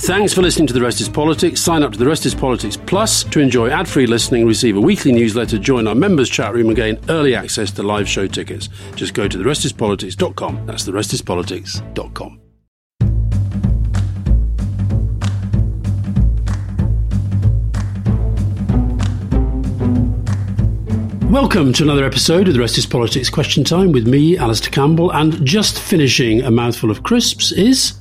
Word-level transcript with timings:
Thanks 0.00 0.34
for 0.34 0.42
listening 0.42 0.66
to 0.66 0.74
The 0.74 0.82
Rest 0.82 1.00
is 1.00 1.08
Politics. 1.08 1.58
Sign 1.58 1.82
up 1.82 1.90
to 1.92 1.98
The 1.98 2.06
Rest 2.06 2.26
is 2.26 2.34
Politics 2.34 2.76
Plus 2.76 3.24
to 3.24 3.40
enjoy 3.40 3.70
ad 3.70 3.88
free 3.88 4.06
listening, 4.06 4.46
receive 4.46 4.76
a 4.76 4.80
weekly 4.80 5.10
newsletter, 5.10 5.58
join 5.58 5.88
our 5.88 5.94
members' 5.94 6.28
chat 6.28 6.52
room, 6.52 6.66
and 6.66 6.76
gain 6.76 7.00
early 7.08 7.34
access 7.34 7.70
to 7.72 7.82
live 7.82 8.06
show 8.06 8.26
tickets. 8.26 8.68
Just 8.94 9.14
go 9.14 9.26
to 9.26 9.38
therestispolitics.com. 9.38 10.66
That's 10.66 10.86
therestispolitics.com. 10.86 12.40
Welcome 21.32 21.72
to 21.72 21.84
another 21.84 22.04
episode 22.04 22.48
of 22.48 22.54
The 22.54 22.60
Rest 22.60 22.76
is 22.76 22.84
Politics 22.84 23.30
Question 23.30 23.64
Time 23.64 23.92
with 23.92 24.06
me, 24.06 24.36
Alastair 24.36 24.70
Campbell, 24.70 25.10
and 25.12 25.44
just 25.44 25.80
finishing 25.80 26.42
a 26.42 26.50
mouthful 26.50 26.90
of 26.90 27.02
crisps 27.02 27.50
is. 27.50 27.94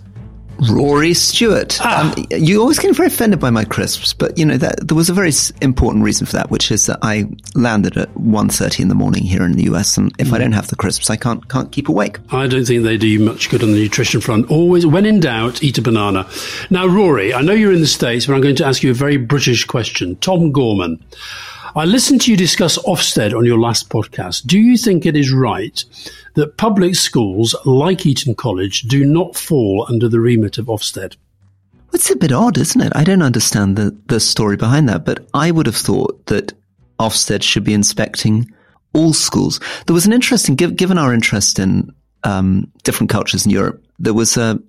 Rory 0.72 1.14
Stewart. 1.14 1.80
Ah. 1.82 2.14
Um, 2.16 2.26
you 2.32 2.62
always 2.62 2.80
get 2.80 2.96
very 2.96 3.08
offended 3.08 3.40
by 3.40 3.50
my 3.50 3.66
crisps, 3.66 4.14
but 4.14 4.38
you 4.38 4.46
know 4.46 4.58
that 4.58 4.88
there 4.88 4.96
was 4.96 5.10
a 5.10 5.14
very 5.14 5.32
important 5.62 6.04
reason 6.04 6.26
for 6.26 6.34
that, 6.34 6.50
which 6.50 6.72
is 6.72 6.86
that 6.86 7.00
I 7.02 7.28
landed 7.56 7.98
at 7.98 8.14
1.30 8.16 8.82
in 8.82 8.88
the 8.88 8.96
morning 8.96 9.24
here 9.24 9.44
in 9.44 9.54
the 9.54 9.64
US, 9.74 9.98
and 9.98 10.14
if 10.20 10.28
mm. 10.28 10.34
I 10.34 10.38
don't 10.38 10.54
have 10.54 10.68
the 10.68 10.76
crisps, 10.76 11.10
I 11.10 11.16
can't 11.16 11.48
can't 11.50 11.72
keep 11.72 11.90
awake. 11.90 12.20
I 12.32 12.48
don't 12.48 12.66
think 12.66 12.84
they 12.84 12.98
do 12.98 13.08
you 13.08 13.20
much 13.20 13.50
good 13.50 13.64
on 13.64 13.72
the 13.72 13.80
nutrition 13.80 14.22
front. 14.22 14.50
Always, 14.50 14.86
when 14.86 15.06
in 15.06 15.20
doubt, 15.20 15.64
eat 15.64 15.78
a 15.78 15.82
banana. 15.82 16.28
Now, 16.70 16.88
Rory, 16.88 17.34
I 17.34 17.42
know 17.42 17.54
you're 17.54 17.74
in 17.74 17.82
the 17.82 17.88
States, 17.88 18.26
but 18.26 18.34
I'm 18.34 18.42
going 18.42 18.56
to 18.58 18.66
ask 18.66 18.84
you 18.84 18.92
a 18.92 18.96
very 18.96 19.18
British 19.18 19.66
question. 19.66 20.16
Tom 20.18 20.52
Gorman. 20.52 21.04
I 21.78 21.84
listened 21.84 22.22
to 22.22 22.32
you 22.32 22.38
discuss 22.38 22.78
Ofsted 22.78 23.38
on 23.38 23.44
your 23.44 23.60
last 23.60 23.90
podcast. 23.90 24.48
Do 24.48 24.58
you 24.58 24.78
think 24.78 25.06
it 25.06 25.18
is 25.18 25.34
right 25.34 25.84
that 26.36 26.56
public 26.56 26.96
schools 26.96 27.54
like 27.66 28.06
Eton 28.06 28.34
College 28.34 28.84
do 28.84 29.04
not 29.04 29.36
fall 29.36 29.86
under 29.90 30.08
the 30.08 30.22
remit 30.22 30.58
of 30.58 30.68
Ofsted? 30.68 31.18
It's 31.94 32.10
a 32.10 32.16
bit 32.16 32.32
odd, 32.32 32.58
isn't 32.58 32.80
it? 32.80 32.94
I 32.96 33.04
don't 33.04 33.22
understand 33.22 33.76
the, 33.76 33.94
the 34.08 34.22
story 34.22 34.56
behind 34.56 34.88
that, 34.88 35.04
but 35.04 35.28
I 35.34 35.52
would 35.52 35.66
have 35.66 35.76
thought 35.76 36.28
that 36.28 36.54
Ofsted 36.98 37.44
should 37.44 37.66
be 37.66 37.74
inspecting 37.74 38.50
all 38.94 39.12
schools. 39.12 39.60
There 39.86 39.94
was 39.94 40.06
an 40.06 40.14
interesting, 40.14 40.56
given 40.56 40.98
our 40.98 41.14
interest 41.14 41.60
in 41.60 41.94
um, 42.24 42.72
different 42.84 43.10
cultures 43.10 43.46
in 43.46 43.52
Europe, 43.52 43.84
there 44.00 44.14
was 44.14 44.38
a 44.38 44.62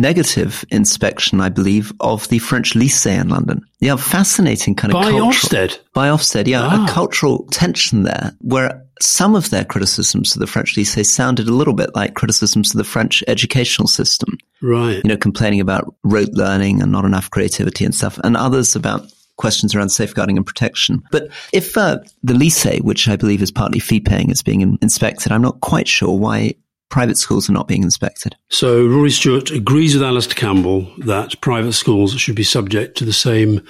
negative 0.00 0.64
inspection, 0.70 1.40
I 1.40 1.48
believe, 1.48 1.92
of 2.00 2.28
the 2.28 2.38
French 2.38 2.74
Lycée 2.74 3.20
in 3.20 3.28
London. 3.28 3.62
Yeah, 3.80 3.96
fascinating 3.96 4.74
kind 4.74 4.92
of 4.92 5.00
by 5.00 5.10
cultural, 5.10 5.32
Ofsted. 5.32 5.78
By 5.92 6.08
Ofsted, 6.08 6.46
yeah, 6.46 6.62
ah. 6.62 6.84
a 6.84 6.92
cultural 6.92 7.46
tension 7.50 8.04
there, 8.04 8.32
where 8.40 8.84
some 9.00 9.34
of 9.34 9.50
their 9.50 9.64
criticisms 9.64 10.34
of 10.34 10.40
the 10.40 10.46
French 10.46 10.74
Lycée 10.74 11.04
sounded 11.04 11.48
a 11.48 11.52
little 11.52 11.74
bit 11.74 11.94
like 11.94 12.14
criticisms 12.14 12.74
of 12.74 12.78
the 12.78 12.84
French 12.84 13.22
educational 13.28 13.88
system. 13.88 14.38
Right. 14.62 15.00
You 15.04 15.08
know, 15.08 15.16
complaining 15.16 15.60
about 15.60 15.94
rote 16.02 16.32
learning 16.32 16.82
and 16.82 16.92
not 16.92 17.04
enough 17.04 17.30
creativity 17.30 17.84
and 17.84 17.94
stuff, 17.94 18.18
and 18.24 18.36
others 18.36 18.76
about 18.76 19.10
questions 19.36 19.74
around 19.74 19.90
safeguarding 19.90 20.36
and 20.36 20.46
protection. 20.46 21.02
But 21.10 21.28
if 21.52 21.76
uh, 21.76 21.98
the 22.22 22.32
Lycée, 22.32 22.80
which 22.80 23.08
I 23.08 23.16
believe 23.16 23.42
is 23.42 23.50
partly 23.50 23.78
fee 23.78 24.00
paying, 24.00 24.30
is 24.30 24.42
being 24.42 24.78
inspected, 24.80 25.30
I'm 25.30 25.42
not 25.42 25.60
quite 25.60 25.88
sure 25.88 26.16
why 26.16 26.54
private 26.88 27.16
schools 27.16 27.48
are 27.48 27.52
not 27.52 27.68
being 27.68 27.82
inspected. 27.82 28.36
So 28.48 28.86
Rory 28.86 29.10
Stewart 29.10 29.50
agrees 29.50 29.94
with 29.94 30.02
Alastair 30.02 30.34
Campbell 30.34 30.90
that 30.98 31.40
private 31.40 31.72
schools 31.72 32.14
should 32.14 32.36
be 32.36 32.44
subject 32.44 32.96
to 32.98 33.04
the 33.04 33.12
same 33.12 33.60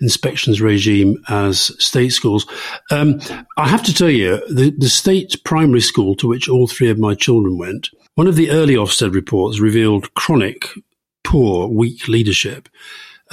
inspections 0.00 0.60
regime 0.60 1.16
as 1.28 1.70
state 1.82 2.10
schools. 2.10 2.46
Um, 2.90 3.20
I 3.56 3.68
have 3.68 3.82
to 3.84 3.94
tell 3.94 4.10
you, 4.10 4.42
the, 4.52 4.74
the 4.76 4.88
state 4.88 5.36
primary 5.44 5.80
school 5.80 6.14
to 6.16 6.28
which 6.28 6.48
all 6.48 6.66
three 6.66 6.90
of 6.90 6.98
my 6.98 7.14
children 7.14 7.58
went, 7.58 7.90
one 8.16 8.26
of 8.26 8.36
the 8.36 8.50
early 8.50 8.74
Ofsted 8.74 9.14
reports 9.14 9.60
revealed 9.60 10.14
chronic, 10.14 10.68
poor, 11.22 11.68
weak 11.68 12.08
leadership. 12.08 12.68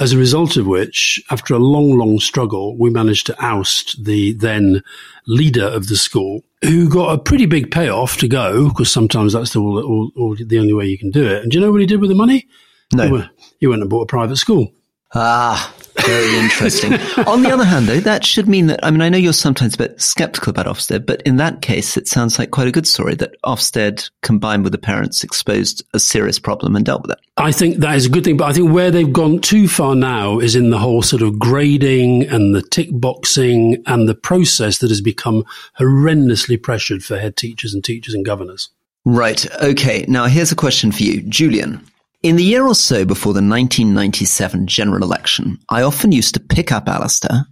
As 0.02 0.12
a 0.12 0.18
result 0.18 0.56
of 0.56 0.66
which, 0.66 1.22
after 1.30 1.54
a 1.54 1.60
long, 1.60 1.96
long 1.96 2.18
struggle, 2.18 2.76
we 2.76 2.90
managed 2.90 3.24
to 3.26 3.36
oust 3.40 4.04
the 4.04 4.32
then 4.32 4.82
leader 5.28 5.64
of 5.64 5.86
the 5.86 5.94
school, 5.94 6.42
who 6.62 6.88
got 6.88 7.14
a 7.14 7.22
pretty 7.22 7.46
big 7.46 7.70
payoff 7.70 8.16
to 8.16 8.26
go, 8.26 8.68
because 8.68 8.90
sometimes 8.90 9.32
that's 9.32 9.52
the, 9.52 9.60
all, 9.60 9.78
all, 9.80 10.10
all, 10.16 10.34
the 10.34 10.58
only 10.58 10.72
way 10.72 10.86
you 10.86 10.98
can 10.98 11.12
do 11.12 11.24
it. 11.24 11.44
And 11.44 11.52
do 11.52 11.56
you 11.56 11.64
know 11.64 11.70
what 11.70 11.80
he 11.80 11.86
did 11.86 12.00
with 12.00 12.10
the 12.10 12.16
money? 12.16 12.48
No. 12.92 13.04
He 13.04 13.12
went, 13.12 13.30
he 13.60 13.66
went 13.68 13.82
and 13.82 13.88
bought 13.88 14.02
a 14.02 14.06
private 14.06 14.38
school. 14.38 14.72
Ah, 15.14 15.72
very 16.04 16.38
interesting. 16.38 16.92
On 17.26 17.42
the 17.42 17.50
other 17.50 17.64
hand, 17.64 17.86
though, 17.86 18.00
that 18.00 18.24
should 18.24 18.48
mean 18.48 18.66
that, 18.66 18.80
I 18.84 18.90
mean, 18.90 19.00
I 19.00 19.08
know 19.08 19.18
you're 19.18 19.32
sometimes 19.32 19.74
a 19.74 19.78
bit 19.78 20.00
skeptical 20.00 20.50
about 20.50 20.66
Ofsted, 20.66 21.06
but 21.06 21.22
in 21.22 21.36
that 21.36 21.62
case, 21.62 21.96
it 21.96 22.08
sounds 22.08 22.38
like 22.38 22.50
quite 22.50 22.68
a 22.68 22.72
good 22.72 22.86
story 22.86 23.14
that 23.16 23.36
Ofsted 23.44 24.10
combined 24.22 24.64
with 24.64 24.72
the 24.72 24.78
parents 24.78 25.24
exposed 25.24 25.84
a 25.94 25.98
serious 25.98 26.38
problem 26.38 26.76
and 26.76 26.84
dealt 26.84 27.02
with 27.02 27.12
it. 27.12 27.18
I 27.36 27.52
think 27.52 27.78
that 27.78 27.96
is 27.96 28.06
a 28.06 28.10
good 28.10 28.24
thing, 28.24 28.36
but 28.36 28.44
I 28.44 28.52
think 28.52 28.72
where 28.72 28.90
they've 28.90 29.12
gone 29.12 29.40
too 29.40 29.68
far 29.68 29.94
now 29.94 30.38
is 30.38 30.54
in 30.54 30.70
the 30.70 30.78
whole 30.78 31.02
sort 31.02 31.22
of 31.22 31.38
grading 31.38 32.28
and 32.28 32.54
the 32.54 32.62
tick 32.62 32.88
boxing 32.92 33.82
and 33.86 34.08
the 34.08 34.14
process 34.14 34.78
that 34.78 34.90
has 34.90 35.00
become 35.00 35.44
horrendously 35.78 36.62
pressured 36.62 37.02
for 37.02 37.18
head 37.18 37.36
teachers 37.36 37.72
and 37.74 37.82
teachers 37.82 38.14
and 38.14 38.24
governors. 38.24 38.68
Right. 39.04 39.44
Okay. 39.62 40.04
Now 40.08 40.26
here's 40.26 40.52
a 40.52 40.56
question 40.56 40.92
for 40.92 41.02
you. 41.02 41.22
Julian, 41.22 41.84
in 42.22 42.36
the 42.36 42.44
year 42.44 42.66
or 42.66 42.74
so 42.74 43.04
before 43.04 43.32
the 43.32 43.38
1997 43.38 44.66
general 44.66 45.02
election, 45.02 45.58
I 45.68 45.82
often 45.82 46.12
used 46.12 46.34
to 46.34 46.40
pick 46.40 46.70
up 46.70 46.88
Alastair. 46.88 47.46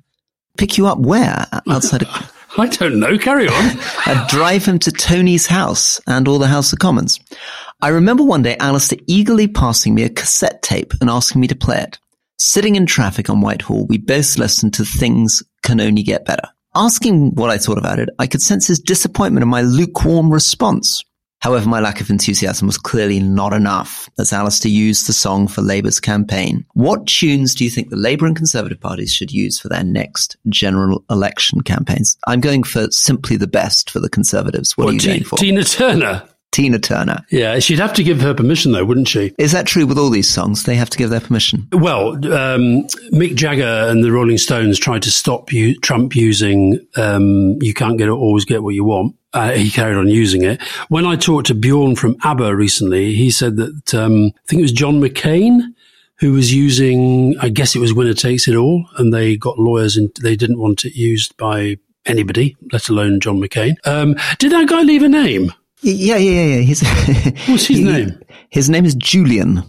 Pick 0.56 0.78
you 0.78 0.86
up 0.86 0.98
where? 0.98 1.46
Outside 1.68 2.02
of... 2.02 2.08
I 2.58 2.66
don't 2.66 2.98
know. 2.98 3.16
Carry 3.16 3.48
on. 3.48 3.54
I'd 4.06 4.26
drive 4.28 4.64
him 4.64 4.78
to 4.80 4.92
Tony's 4.92 5.46
house 5.46 6.00
and 6.06 6.26
all 6.26 6.38
the 6.38 6.48
House 6.48 6.72
of 6.72 6.78
Commons. 6.80 7.20
I 7.80 7.88
remember 7.88 8.24
one 8.24 8.42
day 8.42 8.56
Alastair 8.58 8.98
eagerly 9.06 9.48
passing 9.48 9.94
me 9.94 10.02
a 10.02 10.10
cassette 10.10 10.62
tape 10.62 10.92
and 11.00 11.08
asking 11.08 11.40
me 11.40 11.46
to 11.48 11.54
play 11.54 11.78
it. 11.78 11.98
Sitting 12.38 12.74
in 12.76 12.86
traffic 12.86 13.30
on 13.30 13.40
Whitehall, 13.40 13.86
we 13.86 13.98
both 13.98 14.38
listened 14.38 14.74
to 14.74 14.84
Things 14.84 15.42
Can 15.62 15.80
Only 15.80 16.02
Get 16.02 16.24
Better. 16.24 16.48
Asking 16.74 17.34
what 17.34 17.50
I 17.50 17.58
thought 17.58 17.78
about 17.78 17.98
it, 17.98 18.08
I 18.18 18.26
could 18.26 18.42
sense 18.42 18.66
his 18.66 18.78
disappointment 18.78 19.42
in 19.42 19.48
my 19.48 19.62
lukewarm 19.62 20.32
response. 20.32 21.02
However, 21.40 21.68
my 21.68 21.80
lack 21.80 22.00
of 22.00 22.10
enthusiasm 22.10 22.66
was 22.66 22.78
clearly 22.78 23.18
not 23.18 23.52
enough 23.52 24.08
as 24.18 24.32
Alastair 24.32 24.70
used 24.70 25.06
the 25.06 25.12
song 25.12 25.48
for 25.48 25.62
Labour's 25.62 25.98
campaign. 25.98 26.66
What 26.74 27.06
tunes 27.06 27.54
do 27.54 27.64
you 27.64 27.70
think 27.70 27.88
the 27.88 27.96
Labour 27.96 28.26
and 28.26 28.36
Conservative 28.36 28.80
parties 28.80 29.12
should 29.12 29.32
use 29.32 29.58
for 29.58 29.68
their 29.68 29.84
next 29.84 30.36
general 30.48 31.04
election 31.10 31.62
campaigns? 31.62 32.16
I'm 32.26 32.40
going 32.40 32.62
for 32.62 32.90
simply 32.90 33.36
the 33.36 33.46
best 33.46 33.90
for 33.90 34.00
the 34.00 34.10
Conservatives. 34.10 34.76
What, 34.76 34.84
what 34.84 34.90
are 34.90 34.94
you 34.94 35.00
T- 35.00 35.06
going 35.08 35.24
for? 35.24 35.38
Tina 35.38 35.64
Turner. 35.64 36.28
Tina 36.52 36.78
Turner. 36.78 37.24
Yeah, 37.30 37.58
she'd 37.60 37.78
have 37.78 37.92
to 37.94 38.02
give 38.02 38.20
her 38.20 38.34
permission, 38.34 38.72
though, 38.72 38.84
wouldn't 38.84 39.08
she? 39.08 39.32
Is 39.38 39.52
that 39.52 39.66
true 39.66 39.86
with 39.86 39.98
all 39.98 40.10
these 40.10 40.28
songs? 40.28 40.64
They 40.64 40.74
have 40.74 40.90
to 40.90 40.98
give 40.98 41.10
their 41.10 41.20
permission. 41.20 41.68
Well, 41.72 42.14
um, 42.32 42.86
Mick 43.12 43.36
Jagger 43.36 43.88
and 43.88 44.02
the 44.02 44.10
Rolling 44.10 44.38
Stones 44.38 44.78
tried 44.78 45.02
to 45.02 45.10
stop 45.10 45.52
you, 45.52 45.78
Trump 45.80 46.16
using 46.16 46.84
um, 46.96 47.58
"You 47.62 47.72
can't 47.72 47.98
get 47.98 48.08
always 48.08 48.44
get 48.44 48.62
what 48.62 48.74
you 48.74 48.84
want." 48.84 49.14
Uh, 49.32 49.52
he 49.52 49.70
carried 49.70 49.96
on 49.96 50.08
using 50.08 50.42
it. 50.42 50.60
When 50.88 51.06
I 51.06 51.14
talked 51.14 51.46
to 51.48 51.54
Bjorn 51.54 51.94
from 51.94 52.16
ABBA 52.24 52.56
recently, 52.56 53.14
he 53.14 53.30
said 53.30 53.56
that 53.56 53.94
um, 53.94 54.26
I 54.26 54.46
think 54.48 54.58
it 54.58 54.62
was 54.62 54.72
John 54.72 55.00
McCain 55.00 55.60
who 56.18 56.32
was 56.32 56.52
using. 56.52 57.36
I 57.40 57.48
guess 57.48 57.76
it 57.76 57.80
was 57.80 57.94
"Winner 57.94 58.14
Takes 58.14 58.48
It 58.48 58.56
All," 58.56 58.86
and 58.98 59.14
they 59.14 59.36
got 59.36 59.58
lawyers 59.58 59.96
and 59.96 60.10
they 60.20 60.34
didn't 60.34 60.58
want 60.58 60.84
it 60.84 60.94
used 60.94 61.36
by 61.36 61.78
anybody, 62.06 62.56
let 62.72 62.88
alone 62.88 63.20
John 63.20 63.40
McCain. 63.40 63.74
Um, 63.84 64.16
did 64.38 64.52
that 64.52 64.68
guy 64.68 64.82
leave 64.82 65.02
a 65.02 65.08
name? 65.08 65.52
Yeah, 65.82 66.16
yeah, 66.16 66.30
yeah. 66.30 66.56
yeah. 66.56 66.60
He's, 66.60 66.82
What's 67.48 67.66
his 67.66 67.78
he, 67.78 67.84
name? 67.84 68.20
His 68.50 68.68
name 68.68 68.84
is 68.84 68.94
Julian. 68.94 69.62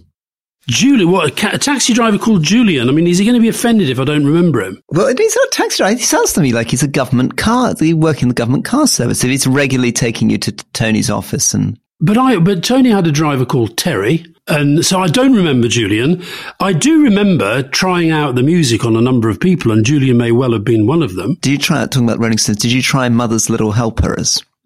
Julian, 0.68 1.12
what 1.12 1.30
a, 1.30 1.32
ca- 1.34 1.56
a, 1.56 1.58
taxi 1.58 1.94
driver 1.94 2.18
called 2.18 2.44
Julian? 2.44 2.88
I 2.88 2.92
mean, 2.92 3.08
is 3.08 3.18
he 3.18 3.26
going 3.26 3.36
to 3.36 3.42
be 3.42 3.50
offended 3.50 3.90
if 3.90 4.00
I 4.00 4.06
don't 4.06 4.26
remember 4.26 4.62
him? 4.62 4.82
Well, 4.90 5.08
he's 5.08 5.36
not 5.36 5.48
a 5.48 5.52
taxi 5.52 5.78
driver. 5.78 5.98
He 5.98 6.04
sounds 6.04 6.34
to 6.34 6.42
me 6.42 6.54
like 6.54 6.70
he's 6.70 6.84
a 6.84 6.88
government 6.88 7.38
car. 7.38 7.74
He 7.80 7.94
work 7.94 8.22
in 8.22 8.28
the 8.28 8.34
government 8.34 8.66
car 8.66 8.88
service. 8.88 9.24
If 9.24 9.32
he's 9.32 9.48
regularly 9.48 9.92
taking 9.92 10.30
you 10.30 10.38
to 10.40 10.52
Tony's 10.74 11.10
office 11.10 11.54
and. 11.54 11.80
But 12.04 12.18
I, 12.18 12.38
but 12.40 12.64
Tony 12.64 12.90
had 12.90 13.06
a 13.06 13.12
driver 13.12 13.46
called 13.46 13.78
Terry, 13.78 14.26
and 14.48 14.84
so 14.84 15.00
I 15.00 15.08
don't 15.08 15.36
remember 15.36 15.68
Julian. 15.68 16.24
I 16.60 16.74
do 16.74 17.04
remember 17.04 17.62
trying 17.62 18.10
out 18.10 18.34
the 18.34 18.42
music 18.42 18.86
on 18.86 18.96
a 18.96 19.02
number 19.02 19.30
of 19.30 19.40
people, 19.40 19.72
and 19.72 19.86
Julian 19.86 20.18
may 20.18 20.32
well 20.32 20.52
have 20.54 20.64
been 20.64 20.88
one 20.88 21.04
of 21.04 21.14
them. 21.14 21.38
Did 21.42 21.52
you 21.52 21.58
try 21.60 21.86
talking 21.86 22.10
about 22.10 22.18
Rolling 22.18 22.40
Stones? 22.40 22.58
Did 22.58 22.72
you 22.72 22.82
try 22.82 23.08
Mother's 23.10 23.52
Little 23.52 23.72
Helper 23.72 24.16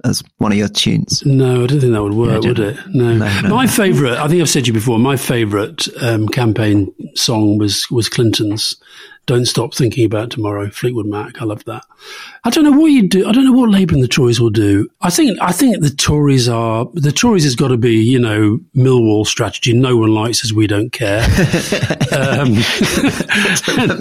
as 0.03 0.23
one 0.37 0.51
of 0.51 0.57
your 0.57 0.67
tunes? 0.67 1.25
No, 1.25 1.63
I 1.63 1.67
don't 1.67 1.79
think 1.79 1.93
that 1.93 2.03
would 2.03 2.13
work, 2.13 2.43
yeah, 2.43 2.49
would 2.49 2.59
it? 2.59 2.77
No. 2.89 3.13
no, 3.15 3.41
no 3.41 3.49
my 3.49 3.65
no. 3.65 3.71
favourite, 3.71 4.17
I 4.17 4.27
think 4.27 4.41
I've 4.41 4.49
said 4.49 4.65
to 4.65 4.67
you 4.67 4.73
before, 4.73 4.99
my 4.99 5.17
favourite 5.17 5.87
um, 6.01 6.27
campaign 6.27 6.93
song 7.17 7.57
was 7.57 7.89
was 7.89 8.09
Clinton's 8.09 8.75
"Don't 9.25 9.45
Stop 9.45 9.73
Thinking 9.73 10.05
About 10.05 10.29
Tomorrow." 10.29 10.69
Fleetwood 10.69 11.07
Mac, 11.07 11.41
I 11.41 11.45
love 11.45 11.63
that. 11.65 11.83
I 12.43 12.49
don't 12.49 12.63
know 12.63 12.71
what 12.71 12.87
you 12.87 13.07
do. 13.07 13.27
I 13.27 13.31
don't 13.31 13.45
know 13.45 13.51
what 13.53 13.69
Labour 13.69 13.95
and 13.95 14.03
the 14.03 14.07
Tories 14.07 14.39
will 14.39 14.49
do. 14.49 14.87
I 15.01 15.09
think 15.09 15.37
I 15.41 15.51
think 15.51 15.81
the 15.81 15.89
Tories 15.89 16.47
are 16.47 16.87
the 16.93 17.11
Tories 17.11 17.43
has 17.43 17.55
got 17.55 17.69
to 17.69 17.77
be 17.77 17.95
you 17.95 18.19
know 18.19 18.59
Millwall 18.75 19.25
strategy. 19.25 19.73
No 19.73 19.97
one 19.97 20.13
likes 20.13 20.43
us, 20.43 20.53
we 20.53 20.67
don't 20.67 20.91
care. 20.91 21.23
um, 21.23 22.55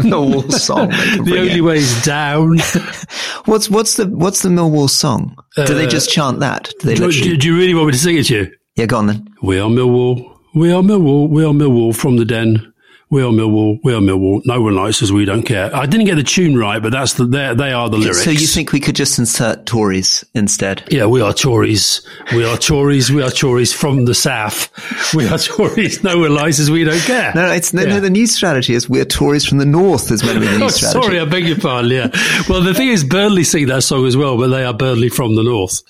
Millwall 0.05 0.51
song. 0.53 0.91
The 1.25 1.39
only 1.39 1.61
way 1.61 1.77
is 1.77 2.03
down. 2.03 2.59
what's 3.47 3.71
what's 3.71 3.97
the 3.97 4.07
what's 4.09 4.43
the 4.43 4.49
Millwall 4.49 4.91
song? 4.91 5.37
Do 5.57 5.63
uh, 5.63 5.67
they 5.67 5.87
just 5.87 6.11
chant 6.11 6.41
that? 6.41 6.73
Do, 6.81 6.89
they 6.89 6.95
do, 6.97 7.07
literally... 7.07 7.37
do 7.37 7.47
you 7.49 7.57
really 7.57 7.75
want 7.75 7.87
me 7.87 7.93
to 7.93 7.99
sing 7.99 8.17
it 8.17 8.25
to 8.27 8.35
you? 8.35 8.53
Yeah, 8.77 8.87
go 8.87 8.99
on 8.99 9.07
then. 9.07 9.29
We 9.43 9.59
are 9.59 9.71
Millwall. 9.71 10.39
We 10.55 10.73
are 10.73 10.83
Millwall. 10.83 11.29
We 11.29 11.45
are 11.45 11.53
Millwall 11.53 11.97
from 11.97 12.17
the 12.17 12.25
den 12.25 12.74
we 13.15 13.23
are 13.23 13.31
Millwall, 13.31 13.79
we 13.85 13.95
are 13.95 14.01
Millwall. 14.01 14.43
No 14.45 14.61
one 14.61 14.75
likes 14.75 15.01
us, 15.01 15.13
we 15.13 15.25
don't 15.25 15.45
care. 15.45 15.75
I 15.75 15.87
didn't 15.87 16.07
get 16.07 16.17
the 16.17 16.25
tune 16.25 16.59
right, 16.59 16.83
but 16.83 16.91
that's 16.91 17.15
the 17.15 17.27
they 17.27 17.73
are 17.73 17.89
the 17.89 17.97
lyrics. 17.97 18.25
So 18.25 18.31
you 18.31 18.49
think 18.49 18.73
we 18.73 18.81
could 18.81 18.97
just 18.97 19.21
insert 19.21 19.67
Tories 19.67 20.25
instead? 20.35 20.83
Yeah, 20.91 21.07
we 21.07 21.21
are 21.21 21.33
Tories. 21.33 22.05
We 22.33 22.45
are 22.45 22.57
Tories. 22.57 23.13
We 23.13 23.23
are 23.23 23.31
Tories 23.31 23.73
from 23.73 24.07
the 24.07 24.15
south. 24.15 24.69
We 25.15 25.29
are 25.29 25.39
Tories. 25.39 26.03
No 26.03 26.19
one 26.19 26.35
likes 26.35 26.59
us, 26.59 26.71
we 26.71 26.83
don't 26.83 27.01
care. 27.03 27.31
No, 27.37 27.53
it's 27.53 27.73
no, 27.73 27.83
yeah. 27.83 27.89
no. 27.91 28.01
The 28.01 28.11
new 28.11 28.27
strategy 28.27 28.75
is 28.75 28.89
we're 28.89 29.05
Tories 29.05 29.47
from 29.47 29.59
the 29.59 29.65
north. 29.65 30.11
Is 30.11 30.25
meant 30.25 30.35
to 30.35 30.41
be 30.41 30.49
the 30.49 30.59
new 30.59 30.65
oh, 30.65 30.69
strategy. 30.69 31.03
Sorry, 31.05 31.21
I 31.21 31.25
beg 31.25 31.47
your 31.47 31.61
pardon. 31.61 31.93
Yeah. 31.93 32.09
Well, 32.49 32.63
the 32.63 32.75
thing 32.75 32.89
is, 32.89 33.05
Burnley 33.05 33.45
sing 33.45 33.69
that 33.69 33.83
song 33.83 34.07
as 34.07 34.17
well, 34.17 34.37
but 34.37 34.49
they 34.49 34.65
are 34.65 34.75
Burnley 34.75 35.09
from 35.09 35.37
the 35.37 35.45
north. 35.45 35.83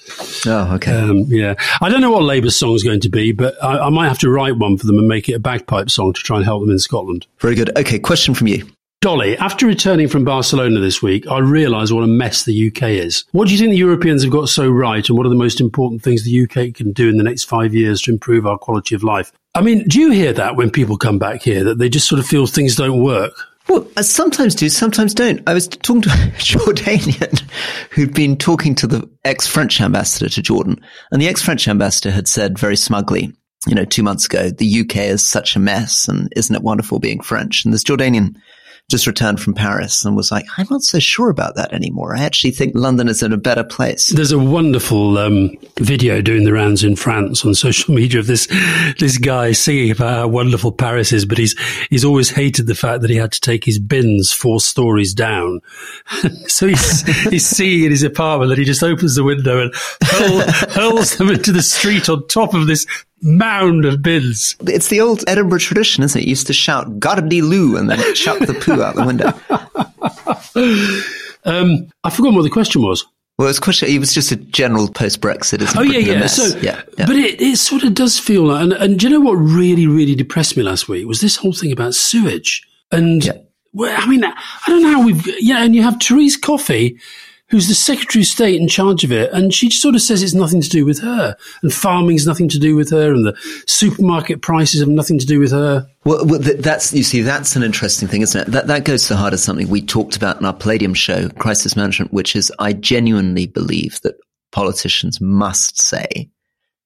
Oh, 0.46 0.74
okay. 0.74 0.92
Um, 0.92 1.24
yeah, 1.28 1.54
I 1.80 1.88
don't 1.88 2.02
know 2.02 2.10
what 2.10 2.24
Labour's 2.24 2.56
song 2.56 2.74
is 2.74 2.82
going 2.82 3.00
to 3.00 3.08
be, 3.08 3.32
but 3.32 3.54
I, 3.64 3.86
I 3.86 3.88
might 3.88 4.08
have 4.08 4.18
to 4.18 4.28
write 4.28 4.58
one 4.58 4.76
for 4.76 4.86
them 4.86 4.98
and 4.98 5.08
make 5.08 5.30
it 5.30 5.32
a 5.32 5.40
bagpipe 5.40 5.88
song 5.88 6.12
to 6.12 6.20
try 6.20 6.36
and 6.36 6.44
help 6.44 6.60
them 6.60 6.70
in 6.70 6.78
Scotland. 6.78 7.13
Very 7.40 7.54
good. 7.54 7.76
Okay, 7.76 7.98
question 7.98 8.34
from 8.34 8.48
you. 8.48 8.66
Dolly, 9.04 9.36
after 9.36 9.66
returning 9.66 10.08
from 10.08 10.24
Barcelona 10.24 10.80
this 10.80 11.02
week, 11.02 11.26
I 11.30 11.38
realise 11.38 11.92
what 11.92 12.04
a 12.04 12.06
mess 12.06 12.44
the 12.44 12.68
UK 12.68 12.84
is. 12.84 13.26
What 13.32 13.46
do 13.46 13.52
you 13.52 13.58
think 13.58 13.72
the 13.72 13.76
Europeans 13.76 14.22
have 14.22 14.32
got 14.32 14.48
so 14.48 14.66
right, 14.66 15.06
and 15.06 15.18
what 15.18 15.26
are 15.26 15.28
the 15.28 15.34
most 15.34 15.60
important 15.60 16.02
things 16.02 16.24
the 16.24 16.42
UK 16.44 16.74
can 16.74 16.92
do 16.92 17.10
in 17.10 17.18
the 17.18 17.22
next 17.22 17.44
five 17.44 17.74
years 17.74 18.00
to 18.02 18.12
improve 18.12 18.46
our 18.46 18.56
quality 18.56 18.94
of 18.94 19.04
life? 19.04 19.30
I 19.54 19.60
mean, 19.60 19.86
do 19.88 20.00
you 20.00 20.10
hear 20.10 20.32
that 20.32 20.56
when 20.56 20.70
people 20.70 20.96
come 20.96 21.18
back 21.18 21.42
here, 21.42 21.64
that 21.64 21.76
they 21.78 21.90
just 21.90 22.08
sort 22.08 22.18
of 22.18 22.26
feel 22.26 22.46
things 22.46 22.76
don't 22.76 23.02
work? 23.02 23.34
Well, 23.68 23.86
I 23.98 24.00
sometimes 24.00 24.54
do, 24.54 24.70
sometimes 24.70 25.12
don't. 25.12 25.42
I 25.46 25.52
was 25.52 25.68
talking 25.68 26.00
to 26.00 26.08
a 26.08 26.12
Jordanian 26.38 27.40
who'd 27.90 28.14
been 28.14 28.38
talking 28.38 28.74
to 28.76 28.86
the 28.86 29.06
ex-French 29.26 29.82
ambassador 29.82 30.30
to 30.30 30.40
Jordan, 30.40 30.80
and 31.12 31.20
the 31.20 31.28
ex-French 31.28 31.68
ambassador 31.68 32.10
had 32.10 32.26
said 32.26 32.58
very 32.58 32.76
smugly, 32.76 33.34
you 33.66 33.74
know, 33.74 33.84
two 33.84 34.02
months 34.02 34.26
ago, 34.26 34.50
the 34.50 34.80
UK 34.80 34.96
is 34.96 35.26
such 35.26 35.56
a 35.56 35.60
mess 35.60 36.08
and 36.08 36.32
isn't 36.36 36.54
it 36.54 36.62
wonderful 36.62 36.98
being 36.98 37.20
French? 37.20 37.64
And 37.64 37.72
this 37.72 37.84
Jordanian 37.84 38.36
just 38.90 39.06
returned 39.06 39.40
from 39.40 39.54
Paris 39.54 40.04
and 40.04 40.14
was 40.14 40.30
like, 40.30 40.44
I'm 40.58 40.66
not 40.70 40.82
so 40.82 40.98
sure 40.98 41.30
about 41.30 41.56
that 41.56 41.72
anymore. 41.72 42.14
I 42.14 42.22
actually 42.22 42.50
think 42.50 42.74
London 42.74 43.08
is 43.08 43.22
in 43.22 43.32
a 43.32 43.38
better 43.38 43.64
place. 43.64 44.08
There's 44.08 44.32
a 44.32 44.38
wonderful 44.38 45.16
um, 45.16 45.56
video 45.76 46.20
doing 46.20 46.44
the 46.44 46.52
rounds 46.52 46.84
in 46.84 46.94
France 46.94 47.44
on 47.46 47.54
social 47.54 47.94
media 47.94 48.20
of 48.20 48.26
this 48.26 48.46
this 48.98 49.16
guy 49.16 49.52
singing 49.52 49.90
about 49.90 50.14
how 50.14 50.28
wonderful 50.28 50.70
Paris 50.70 51.12
is, 51.12 51.24
but 51.24 51.38
he's 51.38 51.58
he's 51.88 52.04
always 52.04 52.28
hated 52.28 52.66
the 52.66 52.74
fact 52.74 53.00
that 53.00 53.10
he 53.10 53.16
had 53.16 53.32
to 53.32 53.40
take 53.40 53.64
his 53.64 53.78
bins 53.78 54.32
four 54.32 54.60
stories 54.60 55.14
down. 55.14 55.60
so 56.46 56.68
he's 56.68 57.24
he's 57.30 57.46
singing 57.46 57.84
in 57.84 57.90
his 57.90 58.02
apartment 58.02 58.50
that 58.50 58.58
he 58.58 58.64
just 58.64 58.82
opens 58.82 59.14
the 59.14 59.24
window 59.24 59.62
and 59.62 59.74
hurl, 60.02 60.40
hurls 60.70 61.16
them 61.16 61.30
into 61.30 61.52
the 61.52 61.62
street 61.62 62.10
on 62.10 62.26
top 62.28 62.52
of 62.52 62.66
this 62.66 62.86
mound 63.24 63.84
of 63.84 64.02
bins. 64.02 64.54
It's 64.66 64.88
the 64.88 65.00
old 65.00 65.24
Edinburgh 65.26 65.58
tradition, 65.58 66.04
isn't 66.04 66.20
it? 66.20 66.24
You 66.24 66.30
used 66.30 66.46
to 66.46 66.52
shout 66.52 67.00
"Gardez 67.00 67.42
loo" 67.42 67.76
and 67.76 67.90
then 67.90 67.98
chuck 68.14 68.38
the 68.40 68.54
poo 68.54 68.82
out 68.82 68.94
the 68.94 69.04
window. 69.04 69.32
um, 71.44 71.88
I 72.04 72.10
forgot 72.10 72.34
what 72.34 72.42
the 72.42 72.50
question 72.50 72.82
was. 72.82 73.04
Well, 73.36 73.48
it's 73.48 73.58
question. 73.58 73.88
It 73.88 73.98
was 73.98 74.14
just 74.14 74.30
a 74.30 74.36
general 74.36 74.88
post-Brexit. 74.88 75.74
Oh 75.76 75.82
yeah, 75.82 75.98
yeah. 75.98 76.26
So, 76.26 76.56
yeah, 76.58 76.82
yeah, 76.96 77.06
but 77.06 77.16
it, 77.16 77.40
it 77.40 77.58
sort 77.58 77.82
of 77.82 77.94
does 77.94 78.16
feel 78.16 78.44
like. 78.44 78.62
And, 78.62 78.72
and 78.74 79.00
do 79.00 79.08
you 79.08 79.12
know 79.12 79.24
what 79.24 79.34
really, 79.34 79.88
really 79.88 80.14
depressed 80.14 80.56
me 80.56 80.62
last 80.62 80.88
week 80.88 81.06
was 81.06 81.20
this 81.20 81.36
whole 81.36 81.52
thing 81.52 81.72
about 81.72 81.94
sewage. 81.96 82.64
And 82.92 83.24
yeah. 83.24 83.32
well, 83.72 83.92
I 84.00 84.06
mean, 84.06 84.24
I 84.24 84.34
don't 84.68 84.82
know 84.82 84.92
how 84.92 85.04
we've. 85.04 85.26
Yeah, 85.40 85.64
and 85.64 85.74
you 85.74 85.82
have 85.82 86.00
Therese 86.00 86.36
Coffey 86.36 87.00
who's 87.48 87.68
the 87.68 87.74
Secretary 87.74 88.22
of 88.22 88.26
State 88.26 88.60
in 88.60 88.68
charge 88.68 89.04
of 89.04 89.12
it, 89.12 89.32
and 89.32 89.52
she 89.52 89.70
sort 89.70 89.94
of 89.94 90.02
says 90.02 90.22
it's 90.22 90.34
nothing 90.34 90.60
to 90.60 90.68
do 90.68 90.84
with 90.84 91.00
her, 91.00 91.36
and 91.62 91.72
farming's 91.72 92.26
nothing 92.26 92.48
to 92.48 92.58
do 92.58 92.74
with 92.74 92.90
her, 92.90 93.12
and 93.12 93.26
the 93.26 93.36
supermarket 93.66 94.42
prices 94.42 94.80
have 94.80 94.88
nothing 94.88 95.18
to 95.18 95.26
do 95.26 95.38
with 95.40 95.50
her. 95.52 95.86
Well, 96.04 96.24
well, 96.26 96.40
that's 96.40 96.92
you 96.92 97.02
see, 97.02 97.22
that's 97.22 97.56
an 97.56 97.62
interesting 97.62 98.08
thing, 98.08 98.22
isn't 98.22 98.48
it? 98.48 98.50
That 98.50 98.66
that 98.68 98.84
goes 98.84 99.04
to 99.04 99.14
the 99.14 99.18
heart 99.18 99.34
of 99.34 99.40
something 99.40 99.68
we 99.68 99.82
talked 99.82 100.16
about 100.16 100.38
in 100.38 100.46
our 100.46 100.54
Palladium 100.54 100.94
show, 100.94 101.28
crisis 101.30 101.76
management, 101.76 102.12
which 102.12 102.34
is 102.34 102.52
I 102.58 102.72
genuinely 102.72 103.46
believe 103.46 104.00
that 104.02 104.16
politicians 104.52 105.20
must 105.20 105.80
say 105.80 106.30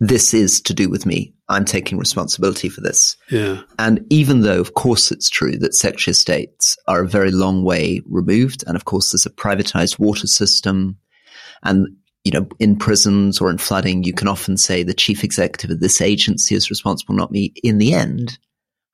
this 0.00 0.32
is 0.34 0.60
to 0.62 0.74
do 0.74 0.88
with 0.88 1.06
me. 1.06 1.34
I'm 1.48 1.64
taking 1.64 1.98
responsibility 1.98 2.68
for 2.68 2.80
this. 2.80 3.16
Yeah. 3.30 3.62
And 3.78 4.04
even 4.10 4.42
though, 4.42 4.60
of 4.60 4.74
course, 4.74 5.10
it's 5.10 5.30
true 5.30 5.56
that 5.58 5.74
of 5.74 6.14
States 6.14 6.76
are 6.86 7.02
a 7.02 7.08
very 7.08 7.30
long 7.30 7.64
way 7.64 8.02
removed, 8.06 8.64
and 8.66 8.76
of 8.76 8.84
course, 8.84 9.12
there's 9.12 9.26
a 9.26 9.30
privatized 9.30 9.98
water 9.98 10.26
system, 10.26 10.98
and 11.62 11.88
you 12.24 12.32
know, 12.32 12.46
in 12.58 12.76
prisons 12.76 13.40
or 13.40 13.48
in 13.48 13.58
flooding, 13.58 14.04
you 14.04 14.12
can 14.12 14.28
often 14.28 14.56
say 14.56 14.82
the 14.82 14.92
chief 14.92 15.24
executive 15.24 15.70
of 15.70 15.80
this 15.80 16.00
agency 16.00 16.54
is 16.54 16.68
responsible, 16.68 17.14
not 17.14 17.30
me. 17.30 17.54
In 17.62 17.78
the 17.78 17.94
end, 17.94 18.38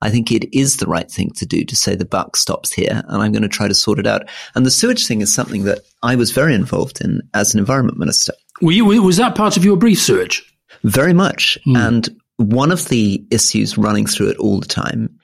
I 0.01 0.11
think 0.11 0.31
it 0.31 0.57
is 0.57 0.77
the 0.77 0.87
right 0.87 1.11
thing 1.11 1.31
to 1.37 1.47
do 1.47 1.65
to 1.65 1.75
say 1.75 1.95
the 1.95 2.05
buck 2.05 2.37
stops 2.37 2.73
here 2.73 3.03
and 3.09 3.23
I'm 3.23 3.33
going 3.33 3.43
to 3.43 3.49
try 3.49 3.67
to 3.67 3.75
sort 3.75 3.99
it 3.99 4.07
out. 4.07 4.29
And 4.55 4.67
the 4.67 4.71
sewage 4.71 5.07
thing 5.07 5.23
is 5.23 5.33
something 5.33 5.65
that 5.65 5.81
I 6.03 6.15
was 6.15 6.31
very 6.31 6.55
involved 6.55 7.01
in 7.01 7.23
as 7.33 7.55
an 7.55 7.59
environment 7.59 7.99
minister. 7.99 8.35
Were 8.61 8.73
you, 8.73 8.85
was 8.85 9.17
that 9.17 9.35
part 9.35 9.57
of 9.57 9.65
your 9.65 9.77
brief 9.77 9.99
sewage? 9.99 10.45
Very 10.85 11.15
much. 11.15 11.59
Mm. 11.67 11.89
And 11.89 12.21
one 12.37 12.73
of 12.73 12.89
the 12.89 13.25
issues 13.31 13.79
running 13.79 14.07
through 14.07 14.31
it 14.31 14.39
all 14.39 14.61
the 14.61 14.67
time 14.67 15.19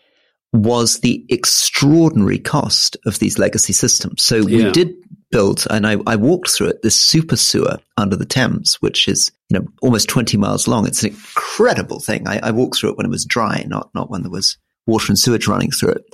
was 0.53 1.01
the 1.01 1.25
extraordinary 1.29 2.39
cost 2.39 2.97
of 3.07 3.19
these 3.19 3.39
legacy 3.39 3.73
systems. 3.73 4.23
So 4.23 4.37
yeah. 4.37 4.67
we 4.67 4.73
did 4.73 4.95
build, 5.31 5.65
and 5.71 5.87
I, 5.87 5.97
I, 6.07 6.17
walked 6.17 6.51
through 6.51 6.69
it, 6.69 6.83
this 6.83 6.97
super 6.97 7.37
sewer 7.37 7.79
under 7.97 8.17
the 8.17 8.25
Thames, 8.25 8.75
which 8.81 9.07
is, 9.07 9.31
you 9.49 9.59
know, 9.59 9.67
almost 9.81 10.09
20 10.09 10.37
miles 10.37 10.67
long. 10.67 10.87
It's 10.87 11.05
an 11.05 11.11
incredible 11.11 12.01
thing. 12.01 12.27
I, 12.27 12.41
I 12.43 12.51
walked 12.51 12.79
through 12.79 12.91
it 12.91 12.97
when 12.97 13.07
it 13.07 13.11
was 13.11 13.25
dry, 13.25 13.65
not, 13.69 13.91
not 13.95 14.11
when 14.11 14.23
there 14.23 14.31
was 14.31 14.59
water 14.87 15.07
and 15.13 15.19
sewage 15.19 15.47
running 15.47 15.71
through 15.71 15.91
it. 15.91 16.05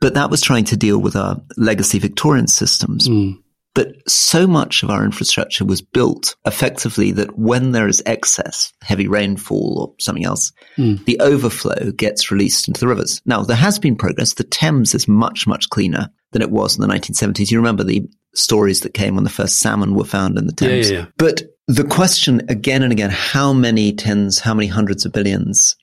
But 0.00 0.14
that 0.14 0.30
was 0.30 0.40
trying 0.40 0.64
to 0.66 0.76
deal 0.76 0.98
with 0.98 1.16
our 1.16 1.40
legacy 1.56 1.98
Victorian 1.98 2.46
systems. 2.46 3.08
Mm. 3.08 3.41
But 3.74 3.94
so 4.06 4.46
much 4.46 4.82
of 4.82 4.90
our 4.90 5.04
infrastructure 5.04 5.64
was 5.64 5.80
built 5.80 6.36
effectively 6.44 7.10
that 7.12 7.38
when 7.38 7.72
there 7.72 7.88
is 7.88 8.02
excess, 8.04 8.72
heavy 8.82 9.08
rainfall 9.08 9.78
or 9.80 9.94
something 9.98 10.24
else, 10.24 10.52
mm. 10.76 11.02
the 11.06 11.18
overflow 11.20 11.90
gets 11.92 12.30
released 12.30 12.68
into 12.68 12.80
the 12.80 12.88
rivers. 12.88 13.22
Now, 13.24 13.42
there 13.42 13.56
has 13.56 13.78
been 13.78 13.96
progress. 13.96 14.34
The 14.34 14.44
Thames 14.44 14.94
is 14.94 15.08
much, 15.08 15.46
much 15.46 15.70
cleaner 15.70 16.10
than 16.32 16.42
it 16.42 16.50
was 16.50 16.76
in 16.76 16.82
the 16.82 16.94
1970s. 16.94 17.50
You 17.50 17.58
remember 17.58 17.84
the 17.84 18.06
stories 18.34 18.80
that 18.80 18.94
came 18.94 19.14
when 19.14 19.24
the 19.24 19.30
first 19.30 19.60
salmon 19.60 19.94
were 19.94 20.04
found 20.04 20.36
in 20.36 20.46
the 20.46 20.52
Thames. 20.52 20.90
Yeah, 20.90 20.96
yeah, 20.96 21.02
yeah. 21.04 21.10
But 21.16 21.42
the 21.68 21.84
question 21.84 22.42
again 22.48 22.82
and 22.82 22.92
again, 22.92 23.10
how 23.10 23.52
many 23.52 23.92
tens, 23.92 24.38
how 24.38 24.54
many 24.54 24.66
hundreds 24.66 25.06
of 25.06 25.12
billions 25.12 25.76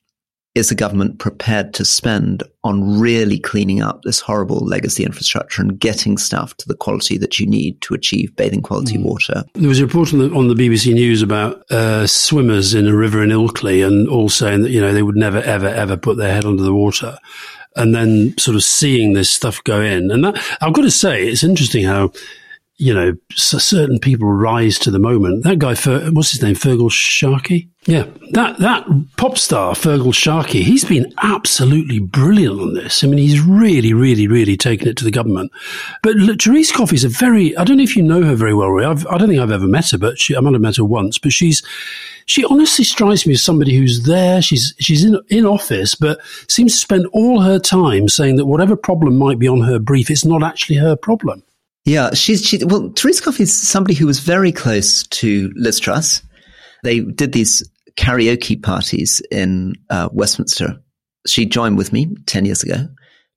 is 0.56 0.70
the 0.70 0.76
government 0.76 1.20
prepared 1.20 1.74
to 1.76 1.86
spend 1.86 2.44
on 2.64 3.00
really 3.00 3.40
cleaning 3.40 3.82
up 3.82 4.02
this 4.02 4.20
horrible 4.20 4.66
legacy 4.66 5.04
infrastructure 5.04 5.62
and 5.62 5.80
getting 5.80 6.18
stuff 6.18 6.58
to 6.58 6.68
the 6.68 6.76
quality 6.76 7.18
that 7.18 7.40
you 7.40 7.46
need 7.46 7.80
to 7.82 7.94
achieve 7.94 8.36
bathing 8.36 8.62
quality 8.62 8.98
mm. 8.98 9.04
water? 9.04 9.44
There 9.54 9.70
was 9.70 9.80
a 9.80 9.86
report 9.86 10.12
on 10.12 10.20
the, 10.20 10.36
on 10.36 10.48
the 10.48 10.56
BBC 10.56 10.94
News 10.94 11.22
about 11.22 11.64
uh, 11.72 12.08
swimmers 12.08 12.74
in 12.74 12.88
a 12.88 12.96
river 12.96 13.24
in 13.24 13.30
Ilkley 13.30 13.86
and 13.86 14.10
all 14.10 14.30
saying 14.30 14.64
that, 14.64 14.72
you 14.72 14.82
know, 14.82 14.94
they 14.94 15.04
would 15.04 15.16
never, 15.16 15.40
ever, 15.40 15.68
ever 15.68 15.96
put 15.96 16.18
their 16.18 16.34
head 16.34 16.46
under 16.46 16.64
the 16.64 16.74
water. 16.74 17.18
And 17.76 17.94
then 17.94 18.36
sort 18.38 18.56
of 18.56 18.64
seeing 18.64 19.14
this 19.14 19.30
stuff 19.30 19.64
go 19.64 19.80
in. 19.80 20.10
And 20.10 20.26
that, 20.26 20.58
I've 20.60 20.74
got 20.74 20.82
to 20.82 20.92
say, 20.92 21.28
it's 21.28 21.44
interesting 21.44 21.86
how 21.86 22.12
you 22.80 22.94
know, 22.94 23.14
certain 23.36 24.00
people 24.00 24.32
rise 24.32 24.80
to 24.80 24.90
the 24.90 25.00
moment. 25.00 25.44
That 25.44 25.60
guy, 25.60 25.76
what's 26.12 26.32
his 26.32 26.42
name, 26.42 26.56
Feargal 26.56 26.90
Sharkey? 26.90 27.70
Yeah, 27.86 28.06
that 28.32 28.58
that 28.60 28.88
pop 29.18 29.38
star 29.38 29.74
Feargal 29.74 30.14
Sharkey, 30.14 30.64
he's 30.64 30.86
been 30.86 31.14
absolutely 31.22 32.00
brilliant 32.00 32.58
on 32.58 32.74
this. 32.76 33.04
I 33.04 33.08
mean, 33.08 33.18
he's 33.18 33.42
really, 33.42 33.94
really, 33.94 34.28
really 34.28 34.56
taken 34.56 34.88
it 34.88 34.96
to 34.98 35.04
the 35.04 35.12
government. 35.12 35.52
But 36.04 36.16
look, 36.16 36.42
Therese 36.42 36.72
Coffey's 36.72 37.04
a 37.04 37.10
very, 37.10 37.56
I 37.58 37.66
don't 37.66 37.78
know 37.78 37.84
if 37.84 37.98
you 37.98 38.04
know 38.04 38.24
her 38.24 38.36
very 38.36 38.54
well, 38.54 38.70
Ray. 38.70 38.86
I've, 38.86 39.06
I 39.08 39.18
do 39.18 39.26
not 39.26 39.30
think 39.30 39.42
I've 39.42 39.52
ever 39.52 39.68
met 39.68 39.90
her, 39.90 39.98
but 39.98 40.18
she, 40.18 40.38
I 40.38 40.40
might 40.40 40.54
have 40.54 40.62
met 40.62 40.78
her 40.78 40.86
once. 40.86 41.18
But 41.18 41.34
she's, 41.34 41.62
she 42.28 42.46
honestly 42.46 42.86
strikes 42.86 43.28
me 43.28 43.34
as 43.34 43.44
somebody 43.44 43.76
who's 43.76 44.04
there. 44.04 44.42
She's 44.42 44.74
she's 44.80 45.04
in 45.04 45.20
in 45.28 45.46
office, 45.46 45.96
but 45.96 46.22
seems 46.48 46.72
to 46.72 46.80
spend 46.80 47.08
all 47.08 47.42
her 47.42 47.60
time 47.60 48.08
saying 48.08 48.38
that 48.38 48.46
whatever 48.46 48.78
problem 48.78 49.18
might 49.18 49.38
be 49.38 49.50
on 49.50 49.62
her 49.62 49.80
brief, 49.80 50.10
it's 50.10 50.24
not 50.24 50.44
actually 50.44 50.78
her 50.78 50.96
problem. 50.96 51.44
Yeah, 51.86 52.14
she's 52.14 52.46
she. 52.46 52.64
Well, 52.64 52.92
Therese 52.96 53.22
Coffey 53.22 53.44
is 53.44 53.54
somebody 53.54 53.94
who 53.94 54.06
was 54.06 54.20
very 54.20 54.52
close 54.52 55.04
to 55.08 55.52
Liz 55.56 55.80
Truss. 55.80 56.22
They 56.84 57.00
did 57.02 57.32
these 57.32 57.68
karaoke 57.98 58.62
parties 58.62 59.22
in 59.32 59.76
uh, 59.90 60.10
Westminster. 60.12 60.80
She 61.28 61.46
joined 61.46 61.78
with 61.78 61.92
me 61.92 62.14
ten 62.26 62.46
years 62.46 62.64
ago, 62.64 62.88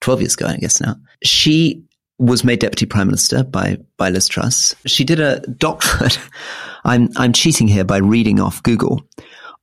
twelve 0.01 0.21
years 0.21 0.35
ago, 0.35 0.47
I 0.47 0.57
guess 0.57 0.81
now. 0.81 0.97
She 1.25 1.85
was 2.19 2.45
made 2.45 2.61
deputy 2.61 2.87
prime 2.87 3.07
minister 3.07 3.43
by 3.43 3.79
by 3.97 4.11
Liz 4.11 4.29
Truss. 4.29 4.75
She 4.87 5.05
did 5.05 5.21
a 5.21 5.41
doctorate. 5.41 6.19
I'm 6.85 7.09
I'm 7.17 7.33
cheating 7.33 7.69
here 7.69 7.85
by 7.85 7.99
reading 7.99 8.41
off 8.41 8.63
Google 8.63 9.03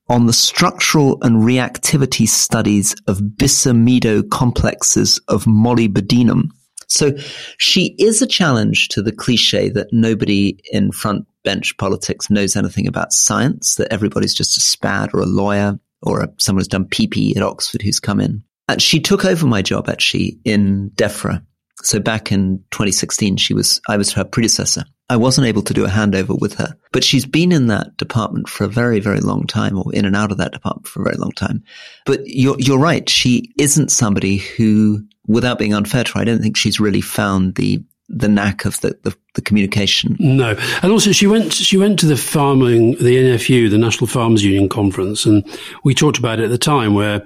on 0.10 0.26
the 0.26 0.34
structural 0.34 1.20
and 1.22 1.44
reactivity 1.44 2.28
studies 2.28 2.96
of 3.08 3.20
bisamido 3.20 4.28
complexes 4.30 5.20
of 5.28 5.46
molybdenum 5.46 6.50
so 6.89 7.12
she 7.58 7.96
is 8.00 8.22
a 8.22 8.27
challenge 8.27 8.89
to 8.89 9.01
the 9.01 9.12
cliche 9.12 9.69
that 9.69 9.88
nobody 9.91 10.60
in 10.72 10.91
front 10.91 11.25
bench 11.43 11.77
politics 11.77 12.29
knows 12.29 12.55
anything 12.55 12.88
about 12.88 13.13
science, 13.13 13.75
that 13.75 13.93
everybody's 13.93 14.34
just 14.34 14.58
a 14.58 14.60
spad 14.60 15.12
or 15.13 15.22
a 15.22 15.25
lawyer 15.25 15.79
or 16.01 16.22
a, 16.22 16.29
someone 16.38 16.62
who's 16.62 16.67
done 16.67 16.86
PP 16.86 17.36
at 17.38 17.43
Oxford 17.43 17.81
who's 17.81 18.00
come 18.00 18.19
in. 18.19 18.43
And 18.67 18.81
she 18.81 19.00
took 19.00 19.25
over 19.25 19.46
my 19.46 19.62
job 19.62 19.89
actually 19.89 20.39
in 20.46 20.91
DEFRA. 20.96 21.43
So 21.81 22.00
back 22.00 22.31
in 22.31 22.63
2016, 22.72 23.38
she 23.38 23.53
was, 23.53 23.79
I 23.88 23.96
was 23.96 24.12
her 24.13 24.25
predecessor. 24.25 24.84
I 25.10 25.15
wasn't 25.15 25.48
able 25.48 25.63
to 25.63 25.74
do 25.74 25.86
a 25.86 25.89
handover 25.89 26.39
with 26.39 26.53
her, 26.55 26.75
but 26.91 27.03
she's 27.03 27.25
been 27.25 27.51
in 27.51 27.67
that 27.67 27.98
department 27.98 28.48
for 28.48 28.65
a 28.65 28.69
very, 28.69 29.00
very 29.00 29.22
long 29.22 29.48
time 29.48 29.77
or 29.77 29.91
in 29.93 30.05
and 30.05 30.15
out 30.15 30.31
of 30.31 30.38
that 30.38 30.51
department 30.51 30.88
for 30.88 31.01
a 31.01 31.03
very 31.03 31.17
long 31.17 31.31
time. 31.31 31.63
But 32.05 32.22
you're, 32.25 32.60
you're 32.60 32.77
right. 32.77 33.10
She 33.10 33.51
isn't 33.58 33.91
somebody 33.91 34.38
who, 34.38 35.03
without 35.30 35.60
being 35.60 35.74
unfair 35.74 36.04
to 36.04 36.14
her, 36.14 36.22
I 36.22 36.24
don't 36.26 36.42
think 36.42 36.58
she's 36.58 36.80
really 36.80 37.02
found 37.02 37.56
the, 37.56 37.82
the 38.10 38.28
knack 38.28 38.66
of 38.66 38.82
the, 38.82 38.98
the, 39.04 39.16
the, 39.36 39.42
communication. 39.42 40.18
No, 40.20 40.58
and 40.82 40.92
also 40.92 41.12
she 41.12 41.28
went 41.28 41.54
she 41.54 41.78
went 41.78 42.00
to 42.00 42.08
the 42.08 42.18
farming 42.18 42.94
the 42.94 43.16
NFU 43.16 43.70
the 43.70 43.78
National 43.78 44.08
Farmers 44.08 44.44
Union 44.44 44.68
conference, 44.68 45.26
and 45.26 45.46
we 45.84 45.94
talked 45.94 46.18
about 46.18 46.40
it 46.40 46.46
at 46.46 46.50
the 46.50 46.58
time 46.58 46.96
where 46.96 47.26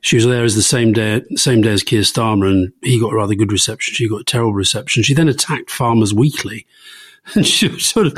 she 0.00 0.16
was 0.16 0.26
there 0.26 0.42
as 0.42 0.56
the 0.56 0.62
same 0.62 0.92
day 0.92 1.22
same 1.36 1.62
day 1.62 1.72
as 1.72 1.84
Keir 1.84 2.02
Starmer, 2.02 2.50
and 2.50 2.72
he 2.82 3.00
got 3.00 3.12
a 3.12 3.16
rather 3.16 3.36
good 3.36 3.52
reception. 3.52 3.94
She 3.94 4.08
got 4.08 4.22
a 4.22 4.24
terrible 4.24 4.52
reception. 4.52 5.04
She 5.04 5.14
then 5.14 5.28
attacked 5.28 5.70
Farmers 5.70 6.12
Weekly 6.12 6.66
and 7.34 7.46
she 7.46 7.68
was 7.68 7.86
sort 7.86 8.06
of, 8.06 8.14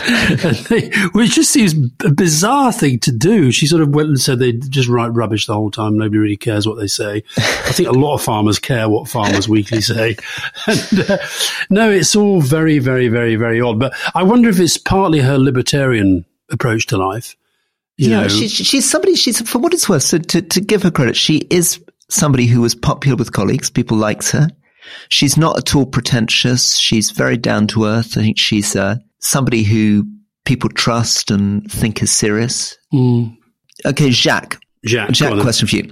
they, 0.69 0.91
which 1.13 1.35
just 1.35 1.53
seems 1.53 1.75
a 2.05 2.11
bizarre 2.11 2.73
thing 2.73 2.99
to 3.01 3.13
do. 3.13 3.53
She 3.53 3.67
sort 3.67 3.83
of 3.83 3.95
went 3.95 4.09
and 4.09 4.21
said 4.21 4.39
they 4.39 4.53
just 4.53 4.89
write 4.89 5.09
rubbish 5.09 5.47
the 5.47 5.55
whole 5.55 5.71
time. 5.71 5.97
Nobody 5.97 6.19
really 6.19 6.37
cares 6.37 6.67
what 6.67 6.77
they 6.77 6.89
say. 6.89 7.23
I 7.37 7.73
think 7.73 7.89
a 7.89 7.93
lot 7.93 8.15
of 8.15 8.23
farmers 8.23 8.59
care 8.59 8.89
what 8.89 9.09
Farmers 9.09 9.49
Weekly 9.49 9.81
say. 9.81 10.17
And, 10.67 11.11
uh, 11.11 11.19
no, 11.71 11.91
it's 11.91 12.17
all 12.17 12.41
very, 12.41 12.79
very, 12.81 13.09
very, 13.09 13.37
very 13.37 13.61
odd. 13.61 13.79
But 13.79 13.95
I 14.15 14.25
wonder 14.25 14.49
if 14.49 14.59
it's 14.59 14.77
partly 14.77 15.21
her 15.21 15.39
libertarian 15.39 16.25
approach 16.51 16.87
to 16.87 16.97
life. 16.97 17.37
You 17.97 18.11
yeah, 18.11 18.23
know, 18.23 18.29
she, 18.29 18.49
she's 18.49 18.89
somebody. 18.89 19.15
She's 19.15 19.41
for 19.49 19.59
what 19.59 19.73
it's 19.73 19.89
worth. 19.89 20.03
So 20.03 20.19
to, 20.19 20.43
to 20.43 20.61
give 20.61 20.83
her 20.83 20.91
credit, 20.91 21.17
she 21.17 21.39
is 21.51 21.81
somebody 22.09 22.47
who 22.47 22.61
was 22.61 22.75
popular 22.75 23.17
with 23.17 23.33
colleagues. 23.33 23.71
People 23.71 23.97
liked 23.97 24.31
her. 24.33 24.49
She's 25.09 25.37
not 25.37 25.59
at 25.59 25.75
all 25.75 25.87
pretentious. 25.87 26.77
She's 26.77 27.11
very 27.11 27.37
down 27.37 27.67
to 27.69 27.87
earth. 27.87 28.17
I 28.19 28.23
think 28.23 28.39
she's 28.39 28.77
uh, 28.77 28.97
somebody 29.21 29.63
who 29.63 30.07
people 30.45 30.71
trust 30.71 31.31
and 31.31 31.71
think 31.71 32.03
is 32.03 32.11
serious. 32.11 32.77
Mm. 32.93 33.37
Okay, 33.85 34.11
Jacques. 34.11 34.59
Jacques, 34.85 35.13
Jacques 35.13 35.41
question 35.43 35.69
for 35.69 35.77
you. 35.77 35.91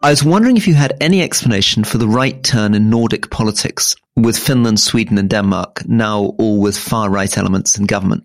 I 0.00 0.10
was 0.10 0.22
wondering 0.22 0.56
if 0.56 0.68
you 0.68 0.74
had 0.74 0.96
any 1.00 1.22
explanation 1.22 1.82
for 1.82 1.98
the 1.98 2.06
right 2.06 2.40
turn 2.44 2.74
in 2.74 2.88
Nordic 2.88 3.30
politics 3.30 3.96
with 4.14 4.38
Finland, 4.38 4.78
Sweden 4.78 5.18
and 5.18 5.28
Denmark, 5.28 5.82
now 5.88 6.36
all 6.38 6.60
with 6.60 6.78
far 6.78 7.10
right 7.10 7.36
elements 7.36 7.76
in 7.76 7.86
government. 7.86 8.22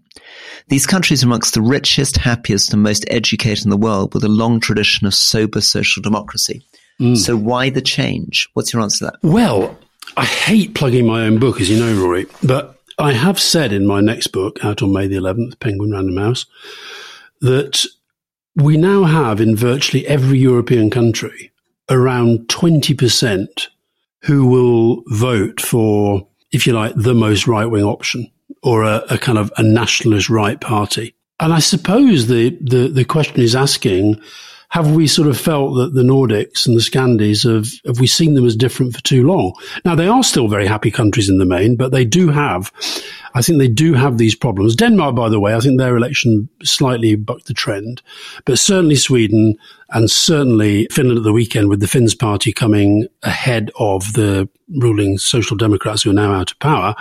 These 0.68 0.86
countries 0.86 1.24
are 1.24 1.26
amongst 1.26 1.56
the 1.56 1.64
richest, 1.64 2.18
happiest 2.18 2.74
and 2.74 2.84
most 2.84 3.06
educated 3.10 3.66
in 3.66 3.72
the 3.72 3.78
world 3.78 4.14
with 4.14 4.24
a 4.24 4.30
long 4.30 4.60
tradition 4.60 5.08
of 5.08 5.16
sober 5.16 5.62
social 5.62 6.04
democracy. 6.04 6.64
Mm. 7.02 7.18
So 7.18 7.36
why 7.36 7.72
the 7.72 7.82
change? 7.82 8.48
What's 8.54 8.72
your 8.72 8.84
answer 8.84 9.00
to 9.00 9.06
that? 9.06 9.28
Well, 9.28 9.76
I 10.16 10.26
hate 10.26 10.76
plugging 10.76 11.08
my 11.08 11.26
own 11.26 11.40
book, 11.40 11.60
as 11.60 11.70
you 11.70 11.80
know, 11.80 12.02
Rory, 12.02 12.26
but 12.44 12.80
I 13.00 13.14
have 13.14 13.40
said 13.40 13.74
in 13.74 13.88
my 13.88 14.02
next 14.02 14.28
book, 14.28 14.64
out 14.64 14.82
on 14.82 14.94
May 14.94 15.08
the 15.08 15.16
11th, 15.16 15.60
Penguin 15.60 15.92
Random 15.92 16.18
House, 16.18 16.46
that 17.42 17.86
we 18.56 18.78
now 18.78 19.04
have 19.04 19.42
in 19.42 19.56
virtually 19.56 20.06
every 20.08 20.38
European 20.38 20.90
country 20.90 21.52
around 21.90 22.48
20% 22.48 23.68
who 24.22 24.46
will 24.46 25.04
vote 25.08 25.60
for, 25.60 26.28
if 26.52 26.68
you 26.68 26.74
like, 26.74 26.94
the 26.96 27.16
most 27.16 27.48
right 27.48 27.66
wing 27.66 27.84
option 27.84 28.30
or 28.62 28.84
a, 28.84 29.04
a, 29.10 29.18
kind 29.18 29.38
of 29.38 29.52
a 29.58 29.64
nationalist 29.64 30.30
right 30.30 30.62
party. 30.62 31.16
And 31.40 31.52
I 31.52 31.60
suppose 31.60 32.28
the, 32.28 32.58
the, 32.62 32.88
the 32.88 33.04
question 33.04 33.42
is 33.42 33.56
asking, 33.56 34.22
have 34.74 34.90
we 34.90 35.06
sort 35.06 35.28
of 35.28 35.40
felt 35.40 35.76
that 35.76 35.94
the 35.94 36.02
Nordics 36.02 36.66
and 36.66 36.76
the 36.76 36.82
Scandies 36.82 37.44
have, 37.44 37.68
have 37.86 38.00
we 38.00 38.08
seen 38.08 38.34
them 38.34 38.44
as 38.44 38.56
different 38.56 38.96
for 38.96 39.04
too 39.04 39.24
long? 39.24 39.54
Now 39.86 39.94
they 39.94 40.08
are 40.08 40.24
still 40.24 40.48
very 40.48 40.66
happy 40.66 40.90
countries 40.90 41.30
in 41.30 41.38
the 41.38 41.46
main, 41.46 41.76
but 41.76 41.92
they 41.92 42.04
do 42.04 42.30
have, 42.30 42.72
I 43.36 43.44
think 43.44 43.60
they 43.60 43.68
do 43.68 43.94
have 43.94 44.18
these 44.18 44.34
problems. 44.34 44.76
Denmark, 44.76 45.14
by 45.14 45.30
the 45.30 45.40
way, 45.40 45.54
I 45.54 45.60
think 45.60 45.78
their 45.78 45.96
election 45.96 46.50
slightly 46.64 47.14
bucked 47.14 47.46
the 47.46 47.54
trend, 47.54 48.02
but 48.46 48.58
certainly 48.58 48.96
Sweden 48.96 49.58
and 49.94 50.10
certainly 50.10 50.88
Finland 50.92 51.20
at 51.20 51.24
the 51.24 51.32
weekend 51.32 51.70
with 51.70 51.80
the 51.80 51.88
Finns 51.88 52.16
party 52.16 52.52
coming 52.52 53.08
ahead 53.22 53.72
of 53.80 54.14
the 54.14 54.50
ruling 54.76 55.18
Social 55.18 55.56
Democrats 55.56 56.04
who 56.04 56.10
are 56.10 56.14
now 56.14 56.34
out 56.34 56.52
of 56.52 56.60
power. 56.60 56.96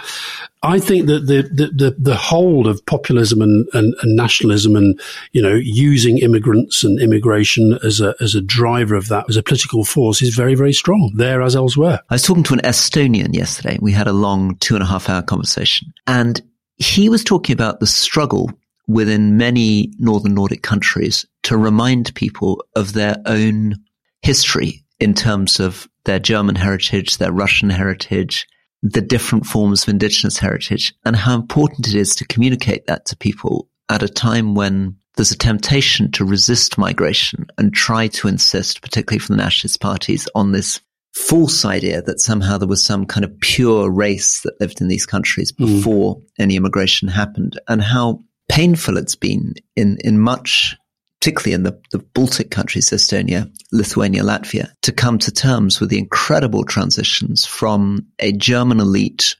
I 0.63 0.79
think 0.79 1.07
that 1.07 1.27
the, 1.27 1.43
the, 1.43 1.67
the, 1.69 1.97
the 1.99 2.15
hold 2.15 2.67
of 2.67 2.85
populism 2.87 3.41
and, 3.41 3.67
and, 3.73 3.95
and, 4.03 4.15
nationalism 4.15 4.77
and, 4.77 5.01
you 5.33 5.43
know, 5.43 5.55
using 5.55 6.19
immigrants 6.19 6.85
and 6.85 7.01
immigration 7.01 7.79
as 7.85 8.01
a, 8.01 8.15
as 8.21 8.35
a 8.35 8.41
driver 8.41 8.95
of 8.95 9.09
that, 9.09 9.25
as 9.29 9.37
a 9.37 9.43
political 9.43 9.85
force 9.85 10.23
is 10.23 10.35
very, 10.35 10.55
very 10.55 10.73
strong 10.73 11.13
there 11.17 11.43
as 11.43 11.57
elsewhere. 11.57 12.01
I 12.11 12.15
was 12.15 12.23
talking 12.23 12.45
to 12.45 12.55
an 12.55 12.61
Estonian 12.61 13.35
yesterday. 13.35 13.79
We 13.81 13.93
had 13.93 14.07
a 14.07 14.13
long 14.13 14.57
two 14.57 14.75
and 14.75 14.83
a 14.83 14.87
half 14.87 15.09
hour 15.09 15.23
conversation 15.23 15.93
and 16.07 16.41
he 16.77 17.09
was 17.09 17.25
talking 17.25 17.55
about 17.55 17.81
the 17.81 17.87
struggle 17.87 18.51
within 18.87 19.37
many 19.37 19.93
Northern 19.99 20.35
Nordic 20.35 20.63
countries 20.63 21.25
to 21.45 21.57
remind 21.57 22.15
people 22.15 22.65
of 22.77 22.93
their 22.93 23.17
own 23.27 23.77
history 24.23 24.85
in 25.01 25.15
terms 25.15 25.61
of 25.61 25.89
their 26.05 26.19
German 26.19 26.55
heritage, 26.55 27.19
their 27.19 27.33
Russian 27.33 27.71
heritage, 27.71 28.47
the 28.83 29.01
different 29.01 29.47
forms 29.47 29.83
of 29.83 29.89
indigenous 29.89 30.39
heritage, 30.39 30.95
and 31.05 31.15
how 31.15 31.35
important 31.35 31.89
it 31.89 31.95
is 31.95 32.15
to 32.17 32.27
communicate 32.27 32.87
that 32.87 33.07
to 33.07 33.17
people 33.17 33.69
at 33.89 34.03
a 34.03 34.09
time 34.09 34.55
when 34.55 34.97
there's 35.17 35.31
a 35.31 35.39
temptation 35.39 36.11
to 36.13 36.25
resist 36.25 36.79
migration 36.79 37.47
and 37.59 37.73
try 37.73 38.09
to 38.09 38.29
insist, 38.29 38.81
particularly 38.81 39.19
from 39.19 39.37
the 39.37 39.43
nationalist 39.43 39.81
parties, 39.81 40.29
on 40.35 40.53
this 40.53 40.81
false 41.15 41.65
idea 41.65 42.01
that 42.03 42.21
somehow 42.21 42.57
there 42.57 42.69
was 42.69 42.83
some 42.83 43.05
kind 43.05 43.25
of 43.25 43.39
pure 43.41 43.91
race 43.91 44.41
that 44.41 44.59
lived 44.61 44.81
in 44.81 44.89
these 44.89 45.05
countries 45.05 45.53
hmm. 45.57 45.67
before 45.67 46.17
mm. 46.17 46.23
any 46.39 46.57
immigration 46.57 47.09
happened, 47.09 47.61
and 47.69 47.83
how 47.83 48.25
painful 48.53 48.99
it's 48.99 49.17
been 49.17 49.55
in, 49.77 49.97
in 50.05 50.21
much, 50.21 50.77
particularly 51.19 51.55
in 51.55 51.63
the, 51.63 51.81
the 51.91 51.99
Baltic 51.99 52.51
countries, 52.51 52.91
Estonia, 52.91 53.51
Lithuania, 53.73 54.23
Latvia, 54.23 54.71
to 54.83 54.93
come 54.93 55.19
to 55.21 55.33
terms 55.33 55.81
with 55.81 55.89
the 55.89 55.99
incredible 55.99 56.63
transitions 56.63 57.47
from 57.47 58.07
a 58.19 58.31
German 58.31 58.79
elite 58.79 59.37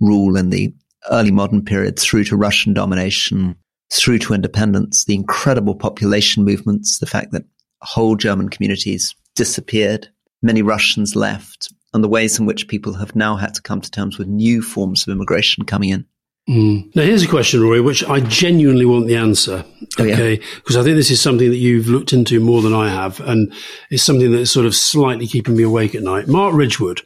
rule 0.00 0.36
in 0.36 0.50
the 0.50 0.72
early 1.10 1.32
modern 1.32 1.64
period 1.64 1.98
through 1.98 2.22
to 2.22 2.36
Russian 2.36 2.72
domination, 2.72 3.56
through 3.92 4.20
to 4.20 4.32
independence, 4.32 5.06
the 5.06 5.16
incredible 5.16 5.74
population 5.74 6.44
movements, 6.44 7.00
the 7.00 7.06
fact 7.06 7.32
that 7.32 7.42
whole 7.80 8.14
German 8.14 8.48
communities 8.48 9.12
disappeared, 9.34 10.06
many 10.40 10.62
Russians 10.62 11.16
left, 11.16 11.72
and 11.92 12.04
the 12.04 12.08
ways 12.08 12.38
in 12.38 12.46
which 12.46 12.68
people 12.68 12.92
have 12.92 13.16
now 13.16 13.34
had 13.34 13.54
to 13.54 13.62
come 13.62 13.80
to 13.80 13.90
terms 13.90 14.18
with 14.18 14.28
new 14.28 14.62
forms 14.62 15.02
of 15.02 15.10
immigration 15.10 15.64
coming 15.64 15.88
in. 15.88 16.06
Mm. 16.48 16.94
Now, 16.96 17.02
here's 17.02 17.22
a 17.22 17.28
question, 17.28 17.62
Rory, 17.62 17.80
which 17.80 18.04
I 18.04 18.20
genuinely 18.20 18.84
want 18.84 19.06
the 19.06 19.16
answer. 19.16 19.64
Okay. 19.98 20.36
Because 20.56 20.76
oh, 20.76 20.78
yeah. 20.78 20.82
I 20.82 20.84
think 20.84 20.96
this 20.96 21.10
is 21.10 21.20
something 21.20 21.50
that 21.50 21.56
you've 21.56 21.88
looked 21.88 22.12
into 22.12 22.40
more 22.40 22.62
than 22.62 22.74
I 22.74 22.88
have. 22.88 23.20
And 23.20 23.52
it's 23.90 24.02
something 24.02 24.32
that's 24.32 24.50
sort 24.50 24.66
of 24.66 24.74
slightly 24.74 25.26
keeping 25.26 25.56
me 25.56 25.62
awake 25.62 25.94
at 25.94 26.02
night. 26.02 26.28
Mark 26.28 26.54
Ridgewood. 26.54 27.02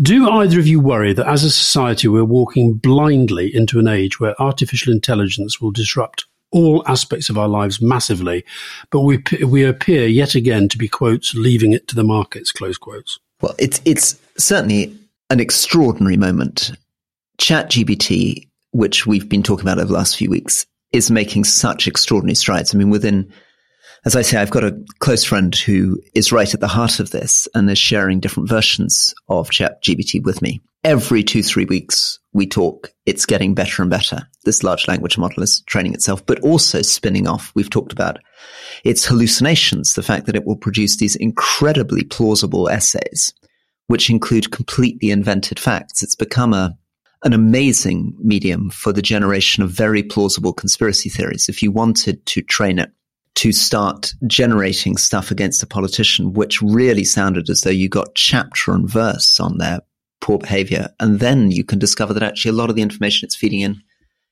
Do 0.00 0.28
either 0.28 0.58
of 0.58 0.66
you 0.66 0.80
worry 0.80 1.14
that 1.14 1.26
as 1.26 1.44
a 1.44 1.50
society 1.50 2.08
we're 2.08 2.24
walking 2.24 2.74
blindly 2.74 3.54
into 3.54 3.78
an 3.78 3.88
age 3.88 4.20
where 4.20 4.40
artificial 4.40 4.92
intelligence 4.92 5.60
will 5.60 5.70
disrupt 5.70 6.26
all 6.52 6.82
aspects 6.86 7.30
of 7.30 7.38
our 7.38 7.48
lives 7.48 7.80
massively, 7.80 8.44
but 8.90 9.00
we, 9.00 9.22
we 9.46 9.64
appear 9.64 10.06
yet 10.06 10.34
again 10.34 10.68
to 10.68 10.76
be 10.76 10.88
quotes 10.88 11.34
leaving 11.34 11.72
it 11.72 11.88
to 11.88 11.94
the 11.94 12.04
markets, 12.04 12.52
close 12.52 12.76
quotes? 12.76 13.18
Well, 13.40 13.54
it's, 13.58 13.80
it's 13.84 14.20
certainly 14.36 14.94
an 15.30 15.40
extraordinary 15.40 16.16
moment. 16.16 16.72
ChatGPT 17.38 18.49
which 18.72 19.06
we've 19.06 19.28
been 19.28 19.42
talking 19.42 19.64
about 19.64 19.78
over 19.78 19.88
the 19.88 19.94
last 19.94 20.16
few 20.16 20.30
weeks, 20.30 20.66
is 20.92 21.10
making 21.10 21.44
such 21.44 21.86
extraordinary 21.86 22.34
strides. 22.34 22.74
I 22.74 22.78
mean, 22.78 22.90
within, 22.90 23.32
as 24.04 24.16
I 24.16 24.22
say, 24.22 24.38
I've 24.38 24.50
got 24.50 24.64
a 24.64 24.78
close 24.98 25.24
friend 25.24 25.54
who 25.54 26.00
is 26.14 26.32
right 26.32 26.52
at 26.52 26.60
the 26.60 26.68
heart 26.68 27.00
of 27.00 27.10
this 27.10 27.46
and 27.54 27.70
is 27.70 27.78
sharing 27.78 28.20
different 28.20 28.48
versions 28.48 29.14
of 29.28 29.50
ChatGPT 29.50 30.24
with 30.24 30.42
me. 30.42 30.60
Every 30.82 31.22
two, 31.22 31.42
three 31.42 31.66
weeks, 31.66 32.18
we 32.32 32.46
talk. 32.46 32.90
It's 33.04 33.26
getting 33.26 33.54
better 33.54 33.82
and 33.82 33.90
better. 33.90 34.26
This 34.44 34.62
large 34.62 34.88
language 34.88 35.18
model 35.18 35.42
is 35.42 35.60
training 35.66 35.92
itself, 35.92 36.24
but 36.24 36.40
also 36.40 36.80
spinning 36.80 37.28
off. 37.28 37.52
We've 37.54 37.68
talked 37.68 37.92
about 37.92 38.18
its 38.82 39.04
hallucinations, 39.04 39.94
the 39.94 40.02
fact 40.02 40.24
that 40.26 40.36
it 40.36 40.46
will 40.46 40.56
produce 40.56 40.96
these 40.96 41.16
incredibly 41.16 42.02
plausible 42.02 42.70
essays, 42.70 43.34
which 43.88 44.08
include 44.08 44.52
completely 44.52 45.10
invented 45.10 45.60
facts. 45.60 46.02
It's 46.02 46.14
become 46.14 46.54
a 46.54 46.78
an 47.22 47.32
amazing 47.32 48.14
medium 48.18 48.70
for 48.70 48.92
the 48.92 49.02
generation 49.02 49.62
of 49.62 49.70
very 49.70 50.02
plausible 50.02 50.52
conspiracy 50.52 51.08
theories. 51.08 51.48
If 51.48 51.62
you 51.62 51.70
wanted 51.70 52.24
to 52.26 52.42
train 52.42 52.78
it 52.78 52.90
to 53.36 53.52
start 53.52 54.12
generating 54.26 54.96
stuff 54.96 55.30
against 55.30 55.62
a 55.62 55.66
politician, 55.66 56.32
which 56.32 56.62
really 56.62 57.04
sounded 57.04 57.48
as 57.48 57.60
though 57.60 57.70
you 57.70 57.88
got 57.88 58.14
chapter 58.14 58.72
and 58.72 58.88
verse 58.88 59.38
on 59.38 59.58
their 59.58 59.80
poor 60.20 60.38
behavior, 60.38 60.88
and 60.98 61.20
then 61.20 61.50
you 61.50 61.64
can 61.64 61.78
discover 61.78 62.12
that 62.14 62.22
actually 62.22 62.50
a 62.50 62.54
lot 62.54 62.70
of 62.70 62.76
the 62.76 62.82
information 62.82 63.26
it's 63.26 63.36
feeding 63.36 63.60
in 63.60 63.80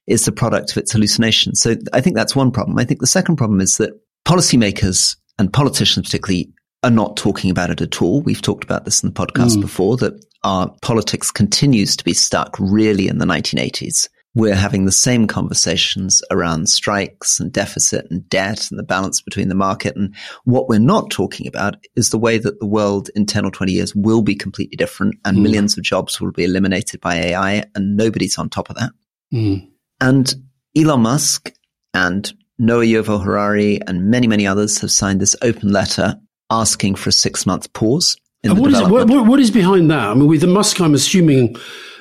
is 0.07 0.25
the 0.25 0.33
product 0.33 0.71
of 0.71 0.78
its 0.78 0.92
hallucination. 0.92 1.54
So 1.54 1.76
I 1.92 2.00
think 2.00 2.16
that's 2.16 2.35
one 2.35 2.50
problem. 2.50 2.78
I 2.78 2.85
think 2.85 3.00
the 3.00 3.07
second 3.07 3.37
problem 3.37 3.61
is 3.61 3.76
that 3.76 3.92
policymakers 4.26 5.16
and 5.38 5.52
politicians 5.52 6.07
particularly 6.07 6.50
are 6.82 6.90
not 6.90 7.16
talking 7.16 7.50
about 7.50 7.70
it 7.70 7.80
at 7.80 8.00
all. 8.00 8.23
We've 8.23 8.42
talked 8.42 8.64
about 8.64 8.85
this 8.85 9.02
in 9.02 9.08
the 9.12 9.14
podcast 9.14 9.56
mm. 9.56 9.62
before 9.62 9.97
that 9.99 10.25
our 10.44 10.73
politics 10.82 11.30
continues 11.30 11.97
to 11.97 12.04
be 12.04 12.14
stuck 12.14 12.56
really 12.58 13.08
in 13.08 13.18
the 13.18 13.26
1980s. 13.26 14.08
We're 14.35 14.54
having 14.54 14.85
the 14.85 14.92
same 14.92 15.26
conversations 15.26 16.23
around 16.30 16.68
strikes 16.68 17.40
and 17.40 17.52
deficit 17.52 18.06
and 18.11 18.28
debt 18.28 18.70
and 18.70 18.78
the 18.78 18.85
balance 18.85 19.20
between 19.20 19.49
the 19.49 19.56
market. 19.56 19.97
And 19.97 20.14
what 20.44 20.68
we're 20.68 20.78
not 20.78 21.11
talking 21.11 21.49
about 21.49 21.76
is 21.97 22.11
the 22.11 22.18
way 22.18 22.38
that 22.38 22.61
the 22.61 22.66
world 22.66 23.11
in 23.16 23.26
10 23.26 23.44
or 23.44 23.50
20 23.50 23.73
years 23.73 23.97
will 23.97 24.23
be 24.23 24.37
completely 24.37 24.76
different 24.76 25.16
and 25.25 25.38
mm. 25.38 25.42
millions 25.42 25.76
of 25.76 25.82
jobs 25.82 26.20
will 26.20 26.30
be 26.30 26.44
eliminated 26.44 27.00
by 27.00 27.16
AI 27.16 27.64
and 27.75 27.97
nobody's 27.97 28.38
on 28.38 28.49
top 28.49 28.70
of 28.70 28.76
that. 28.76 28.90
Mm. 29.35 29.68
And 30.00 30.35
Elon 30.76 31.00
Musk 31.00 31.52
and 31.92 32.32
Noah 32.61 32.85
Yuval 32.85 33.25
Harari 33.25 33.80
and 33.88 34.08
many, 34.08 34.28
many 34.28 34.47
others 34.47 34.78
have 34.80 34.92
signed 34.92 35.20
this 35.20 35.35
open 35.42 35.73
letter 35.73 36.14
asking 36.50 36.97
for 36.97 37.11
a 37.11 37.12
six 37.12 37.47
month 37.47 37.73
pause. 37.73 38.17
what, 38.45 38.73
is, 38.73 38.83
what, 38.83 39.26
what 39.26 39.40
is 39.40 39.50
behind 39.50 39.90
that? 39.90 40.09
I 40.09 40.14
mean, 40.14 40.28
with 40.28 40.40
the 40.40 40.47
Musk, 40.47 40.81
I'm 40.81 40.95
assuming 40.95 41.57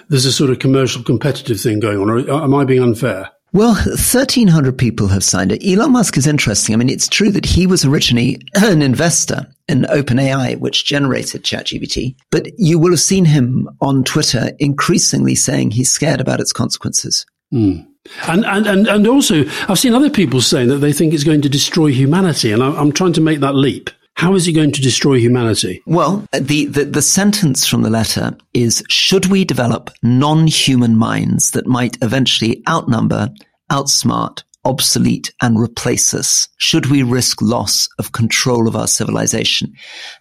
there's 0.09 0.25
a 0.25 0.31
sort 0.31 0.49
of 0.49 0.59
commercial 0.59 1.03
competitive 1.03 1.59
thing 1.59 1.79
going 1.79 1.99
on, 1.99 2.09
or 2.09 2.43
am 2.43 2.53
I 2.53 2.63
being 2.63 2.83
unfair? 2.83 3.31
Well, 3.53 3.75
1,300 3.75 4.77
people 4.77 5.07
have 5.07 5.23
signed 5.23 5.51
it. 5.51 5.65
Elon 5.65 5.93
Musk 5.93 6.17
is 6.17 6.27
interesting. 6.27 6.75
I 6.75 6.77
mean, 6.77 6.89
it's 6.89 7.07
true 7.07 7.31
that 7.31 7.45
he 7.45 7.65
was 7.65 7.85
originally 7.85 8.41
an 8.55 8.81
investor 8.81 9.47
in 9.67 9.83
OpenAI, 9.83 10.59
which 10.59 10.85
generated 10.85 11.43
ChatGPT, 11.43 12.15
but 12.29 12.47
you 12.57 12.77
will 12.77 12.91
have 12.91 12.99
seen 12.99 13.25
him 13.25 13.69
on 13.81 14.03
Twitter 14.03 14.51
increasingly 14.59 15.35
saying 15.35 15.71
he's 15.71 15.91
scared 15.91 16.21
about 16.21 16.39
its 16.39 16.53
consequences. 16.53 17.25
Mm. 17.53 17.87
And, 18.27 18.45
and, 18.45 18.67
and, 18.67 18.87
and 18.87 19.07
also, 19.07 19.43
I've 19.67 19.79
seen 19.79 19.93
other 19.93 20.09
people 20.09 20.41
saying 20.41 20.69
that 20.69 20.77
they 20.77 20.93
think 20.93 21.13
it's 21.13 21.23
going 21.23 21.41
to 21.41 21.49
destroy 21.49 21.87
humanity, 21.87 22.51
and 22.51 22.63
I'm 22.63 22.91
trying 22.91 23.13
to 23.13 23.21
make 23.21 23.39
that 23.39 23.55
leap. 23.55 23.89
How 24.17 24.33
is 24.33 24.47
it 24.47 24.53
going 24.53 24.71
to 24.71 24.81
destroy 24.81 25.19
humanity? 25.19 25.83
Well, 25.85 26.25
the, 26.31 26.65
the, 26.65 26.85
the, 26.85 27.03
sentence 27.03 27.67
from 27.67 27.83
the 27.83 27.91
letter 27.91 28.35
is 28.51 28.83
Should 28.89 29.27
we 29.27 29.45
develop 29.45 29.91
non 30.01 30.47
human 30.47 30.97
minds 30.97 31.51
that 31.51 31.67
might 31.67 31.99
eventually 32.01 32.63
outnumber, 32.67 33.29
outsmart, 33.71 34.41
obsolete, 34.65 35.31
and 35.39 35.59
replace 35.59 36.15
us? 36.15 36.47
Should 36.57 36.87
we 36.87 37.03
risk 37.03 37.43
loss 37.43 37.89
of 37.99 38.11
control 38.11 38.67
of 38.67 38.75
our 38.75 38.87
civilization? 38.87 39.71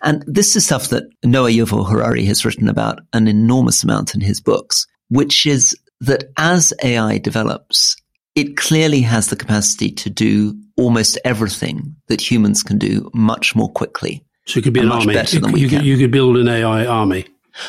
And 0.03 0.23
this 0.27 0.57
is 0.57 0.67
stuff 0.67 0.89
that 0.91 1.05
Noah 1.25 1.49
Yuval 1.49 1.89
Harari 1.89 2.27
has 2.27 2.45
written 2.45 2.69
about 2.69 3.01
an 3.15 3.27
enormous 3.27 3.83
amount 3.83 4.15
in 4.15 4.21
his 4.21 4.43
books, 4.43 4.87
which 5.09 5.47
is 5.47 5.75
that 6.03 6.25
as 6.37 6.75
AI 6.85 7.17
develops, 7.17 7.97
it 8.37 8.57
clearly 8.57 9.01
has 9.01 9.29
the 9.29 9.37
capacity 9.37 9.91
to 9.91 10.11
do 10.11 10.55
almost 10.77 11.19
everything 11.25 11.97
that 12.09 12.21
humans 12.21 12.63
can 12.63 12.79
do 12.79 13.11
much 13.15 13.57
more 13.57 13.71
quickly. 13.73 14.23
So 14.45 14.59
it 14.59 14.63
could 14.63 14.75
be 14.75 14.81
an 14.81 14.93
army. 14.93 15.15
Better 15.15 15.41
than 15.41 15.53
we 15.53 15.61
you. 15.63 15.69
Could, 15.69 15.85
you 15.85 15.97
could 15.97 16.11
build 16.13 16.37
an 16.37 16.47
AI 16.47 16.87
army. 16.87 17.27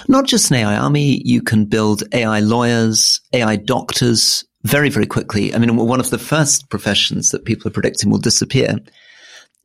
Not 0.09 0.25
just 0.25 0.51
an 0.51 0.57
AI 0.57 0.75
army, 0.75 1.21
you 1.23 1.41
can 1.41 1.65
build 1.65 2.03
AI 2.13 2.41
lawyers, 2.41 3.21
AI 3.33 3.55
doctors 3.55 4.43
very, 4.63 4.89
very 4.89 5.05
quickly. 5.05 5.55
I 5.55 5.59
mean, 5.59 5.77
one 5.77 6.01
of 6.01 6.09
the 6.09 6.17
first 6.17 6.69
professions 6.69 7.29
that 7.29 7.45
people 7.45 7.69
are 7.69 7.73
predicting 7.73 8.11
will 8.11 8.17
disappear 8.19 8.75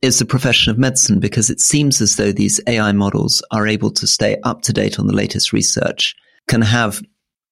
is 0.01 0.19
the 0.19 0.25
profession 0.25 0.71
of 0.71 0.77
medicine 0.77 1.19
because 1.19 1.49
it 1.49 1.59
seems 1.59 1.99
as 1.99 2.15
though 2.15 2.31
these 2.31 2.61
AI 2.67 2.93
models 2.93 3.43
are 3.51 3.67
able 3.67 3.91
to 3.91 4.07
stay 4.07 4.37
up 4.43 4.61
to 4.61 4.73
date 4.73 4.97
on 4.97 5.07
the 5.07 5.13
latest 5.13 5.51
research, 5.51 6.15
can 6.47 6.61
have 6.61 7.01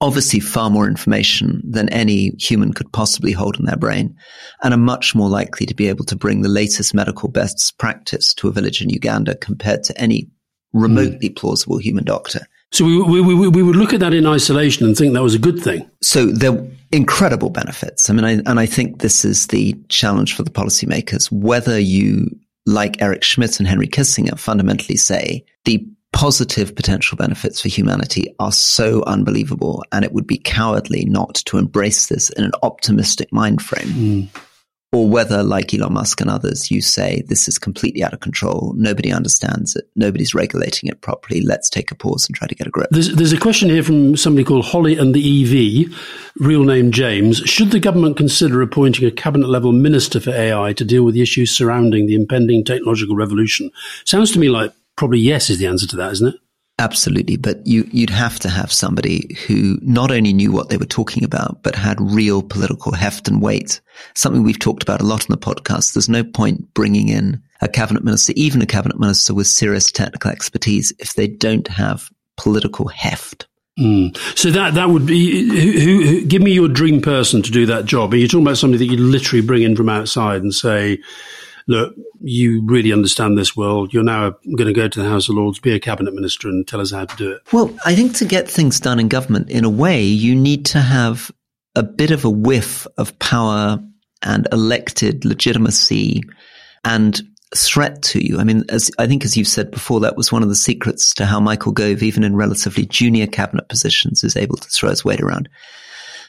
obviously 0.02 0.40
far 0.40 0.70
more 0.70 0.88
information 0.88 1.62
than 1.64 1.88
any 1.90 2.32
human 2.40 2.74
could 2.74 2.92
possibly 2.92 3.32
hold 3.32 3.58
in 3.60 3.66
their 3.66 3.78
brain 3.78 4.16
and 4.64 4.74
are 4.74 4.78
much 4.78 5.14
more 5.14 5.30
likely 5.30 5.66
to 5.68 5.76
be 5.76 5.88
able 5.88 6.04
to 6.04 6.16
bring 6.16 6.42
the 6.42 6.50
latest 6.50 6.94
medical 6.94 7.30
best 7.30 7.78
practice 7.78 8.34
to 8.34 8.48
a 8.48 8.52
village 8.52 8.82
in 8.82 8.90
Uganda 8.90 9.36
compared 9.36 9.84
to 9.84 9.98
any 10.02 10.28
remotely 10.74 11.30
mm. 11.30 11.36
plausible 11.36 11.78
human 11.78 12.04
doctor. 12.04 12.42
So 12.72 12.86
we, 12.86 13.02
we, 13.02 13.22
we, 13.22 13.48
we, 13.48 13.64
would 13.64 13.76
look 13.76 13.94
at 13.94 14.00
that 14.00 14.14
in 14.14 14.26
isolation 14.26 14.86
and 14.86 14.98
think 14.98 15.14
that 15.14 15.22
was 15.22 15.36
a 15.36 15.40
good 15.40 15.62
thing. 15.62 15.90
So 16.02 16.28
there 16.28 16.54
are 16.54 16.68
incredible 16.92 17.50
benefits. 17.50 18.10
I 18.10 18.14
mean, 18.14 18.24
I, 18.24 18.32
and 18.50 18.60
I 18.60 18.66
think 18.66 19.00
this 19.00 19.24
is 19.26 19.48
the 19.48 19.76
challenge 19.90 20.36
for 20.36 20.44
the 20.44 20.50
policymakers. 20.50 21.30
Whether 21.32 21.78
you, 21.78 22.28
like 22.66 23.02
Eric 23.02 23.24
Schmidt 23.24 23.60
and 23.60 23.68
Henry 23.68 23.88
Kissinger, 23.88 24.40
fundamentally 24.40 24.96
say 24.96 25.44
the 25.66 25.86
positive 26.22 26.76
potential 26.76 27.16
benefits 27.18 27.60
for 27.60 27.68
humanity 27.68 28.32
are 28.38 28.52
so 28.52 29.04
unbelievable 29.08 29.84
and 29.92 30.06
it 30.06 30.14
would 30.14 30.28
be 30.28 30.38
cowardly 30.38 31.04
not 31.06 31.34
to 31.34 31.58
embrace 31.58 32.10
this 32.10 32.30
in 32.30 32.44
an 32.44 32.52
optimistic 32.62 33.34
mind 33.34 33.60
frame. 33.60 33.88
Mm. 33.88 34.28
Or 34.92 35.10
whether, 35.10 35.42
like 35.42 35.74
Elon 35.74 35.94
Musk 35.94 36.22
and 36.22 36.30
others, 36.30 36.70
you 36.70 36.80
say 36.80 37.24
this 37.26 37.48
is 37.48 37.58
completely 37.58 38.04
out 38.04 38.14
of 38.14 38.20
control. 38.20 38.76
Nobody 38.78 39.12
understands 39.12 39.76
it. 39.76 39.86
Nobody's 39.96 40.36
regulating 40.36 40.90
it 40.90 41.02
properly. 41.02 41.42
Let's 41.42 41.72
take 41.72 41.90
a 41.90 41.96
pause 41.96 42.28
and 42.28 42.36
try 42.36 42.46
to 42.46 42.54
get 42.54 42.68
a 42.68 42.70
grip. 42.70 42.90
There's, 42.92 43.16
there's 43.16 43.34
a 43.34 43.40
question 43.40 43.70
here 43.70 43.82
from 43.82 44.16
somebody 44.16 44.44
called 44.44 44.66
Holly 44.66 45.00
and 45.00 45.16
the 45.16 45.88
EV, 45.88 45.98
real 46.36 46.66
name 46.66 46.92
James. 46.92 47.38
Should 47.46 47.72
the 47.72 47.80
government 47.80 48.18
consider 48.18 48.62
appointing 48.62 49.08
a 49.08 49.12
cabinet 49.12 49.50
level 49.50 49.72
minister 49.72 50.20
for 50.20 50.30
AI 50.30 50.74
to 50.74 50.86
deal 50.86 51.04
with 51.04 51.16
the 51.16 51.24
issues 51.24 51.50
surrounding 51.50 52.06
the 52.06 52.14
impending 52.14 52.64
technological 52.64 53.16
revolution? 53.16 53.72
Sounds 54.06 54.32
to 54.34 54.40
me 54.40 54.50
like 54.50 54.72
probably 55.02 55.18
yes 55.18 55.50
is 55.50 55.58
the 55.58 55.66
answer 55.66 55.88
to 55.88 55.96
that, 55.96 56.12
isn't 56.12 56.28
it? 56.28 56.36
Absolutely, 56.78 57.36
but 57.36 57.66
you, 57.66 57.90
would 57.92 58.12
have 58.12 58.40
to 58.42 58.50
have 58.50 58.72
somebody 58.72 59.36
who 59.48 59.80
not 59.82 60.12
only 60.12 60.32
knew 60.32 60.52
what 60.52 60.70
they 60.70 60.78
were 60.78 60.86
talking 60.86 61.24
about, 61.24 61.64
but 61.64 61.74
had 61.74 62.00
real 62.00 62.44
political 62.44 62.92
heft 62.92 63.28
and 63.28 63.42
weight. 63.42 63.82
Something 64.14 64.44
we've 64.44 64.60
talked 64.60 64.84
about 64.84 65.02
a 65.02 65.04
lot 65.04 65.22
on 65.22 65.28
the 65.30 65.40
podcast. 65.40 65.94
There's 65.94 66.08
no 66.08 66.24
point 66.24 66.72
bringing 66.76 67.10
in 67.10 67.42
a 67.62 67.68
cabinet 67.68 68.04
minister, 68.04 68.34
even 68.36 68.62
a 68.62 68.68
cabinet 68.68 69.00
minister 69.00 69.34
with 69.34 69.48
serious 69.48 69.92
technical 69.92 70.30
expertise, 70.30 70.94
if 71.00 71.16
they 71.16 71.28
don't 71.28 71.68
have 71.68 72.08
political 72.38 72.88
heft. 72.88 73.48
Mm. 73.80 74.16
So 74.38 74.52
that 74.52 74.76
that 74.76 74.92
would 74.92 75.08
be 75.08 75.50
who, 75.50 75.72
who, 75.80 76.04
who, 76.04 76.26
give 76.26 76.44
me 76.44 76.52
your 76.52 76.68
dream 76.68 77.02
person 77.02 77.42
to 77.42 77.50
do 77.50 77.66
that 77.66 77.86
job. 77.86 78.14
Are 78.14 78.18
you 78.18 78.28
talking 78.28 78.46
about 78.46 78.60
somebody 78.60 78.86
that 78.86 78.94
you 78.94 79.02
literally 79.02 79.44
bring 79.44 79.64
in 79.64 79.76
from 79.76 79.90
outside 79.90 80.44
and 80.44 80.54
say, 80.54 81.00
look, 81.68 81.96
you 82.20 82.64
really 82.66 82.94
understand 82.94 83.38
this 83.38 83.56
world. 83.56 83.94
You're 83.94 84.04
now 84.04 84.32
going 84.56 84.68
to 84.68 84.74
go 84.74 84.88
to 84.88 85.02
the 85.02 85.10
House 85.10 85.30
of 85.30 85.36
Lords, 85.36 85.60
be 85.60 85.74
a 85.74 85.80
cabinet 85.80 86.14
minister, 86.14 86.48
and 86.48 86.68
tell 86.68 86.82
us 86.82 86.92
how 86.92 87.06
to 87.06 87.16
do 87.18 87.32
it. 87.32 87.42
Well, 87.54 87.76
I 87.86 87.96
think 87.96 88.16
to 88.18 88.26
get 88.26 88.50
things 88.50 88.80
done 88.80 89.00
in 89.00 89.08
government, 89.08 89.50
in 89.50 89.64
a 89.64 89.70
way, 89.70 90.04
you 90.04 90.36
need 90.36 90.66
to 90.68 90.80
have 90.80 91.32
a 91.76 91.84
bit 91.84 92.12
of 92.12 92.26
a 92.26 92.30
whiff 92.30 92.86
of 92.98 93.18
power 93.20 93.80
and 94.24 94.48
elected 94.52 95.26
legitimacy 95.26 96.22
and 96.84 97.22
threat 97.56 98.02
to 98.02 98.26
you. 98.26 98.40
I 98.40 98.44
mean, 98.44 98.64
as 98.70 98.92
I 98.98 99.08
think, 99.08 99.26
as 99.26 99.36
you've 99.36 99.48
said 99.48 99.72
before, 99.72 100.00
that 100.02 100.16
was 100.16 100.32
one 100.32 100.44
of 100.44 100.50
the 100.50 100.56
secrets 100.56 101.14
to 101.16 101.26
how 101.26 101.40
Michael 101.40 101.72
Gove, 101.72 102.04
even 102.04 102.24
in 102.24 102.36
relatively 102.36 102.86
junior 102.86 103.28
cabinet 103.28 103.68
positions, 103.68 104.24
is 104.24 104.38
able 104.38 104.58
to 104.58 104.70
throw 104.70 104.90
his 104.90 105.04
weight 105.04 105.22
around. 105.22 105.50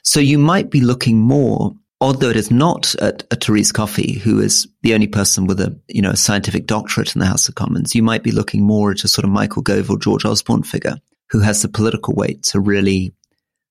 So 0.03 0.21
you 0.21 0.39
might 0.39 0.71
be 0.71 0.81
looking 0.81 1.19
more 1.19 1.73
although 2.03 2.31
it 2.31 2.37
is 2.37 2.51
not 2.51 2.97
a, 2.97 3.17
a 3.31 3.37
Therese 3.37 3.71
Coffey, 3.71 4.19
who 4.19 4.41
is 4.41 4.67
the 4.83 4.93
only 4.93 5.07
person 5.07 5.47
with 5.47 5.61
a 5.61 5.79
you 5.89 6.03
know 6.03 6.11
a 6.11 6.17
scientific 6.17 6.67
doctorate 6.67 7.15
in 7.15 7.21
the 7.21 7.27
House 7.27 7.49
of 7.49 7.55
Commons, 7.55 7.95
you 7.95 8.03
might 8.03 8.25
be 8.25 8.33
looking 8.33 8.63
more 8.63 8.91
at 8.91 9.05
a 9.05 9.09
sort 9.09 9.25
of 9.25 9.31
Michael 9.31 9.63
Gove 9.63 9.89
or 9.89 9.99
George 9.99 10.25
Osborne 10.25 10.65
figure 10.65 10.97
who 11.31 11.41
has 11.41 11.63
the 11.63 11.69
political 11.69 12.15
weight 12.15 12.43
to 12.43 12.61
really 12.61 13.15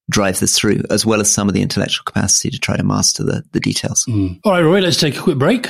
drive 0.10 0.40
this 0.40 0.58
through, 0.58 0.82
as 0.90 1.06
well 1.06 1.22
as 1.22 1.32
some 1.32 1.48
of 1.48 1.54
the 1.54 1.62
intellectual 1.62 2.04
capacity 2.06 2.50
to 2.50 2.58
try 2.58 2.76
to 2.76 2.84
master 2.84 3.24
the, 3.24 3.44
the 3.52 3.60
details. 3.60 4.06
Mm. 4.10 4.40
All 4.44 4.54
right, 4.54 4.62
Roy, 4.62 4.80
let's 4.80 4.98
take 4.98 5.16
a 5.16 5.22
quick 5.22 5.38
break. 5.38 5.70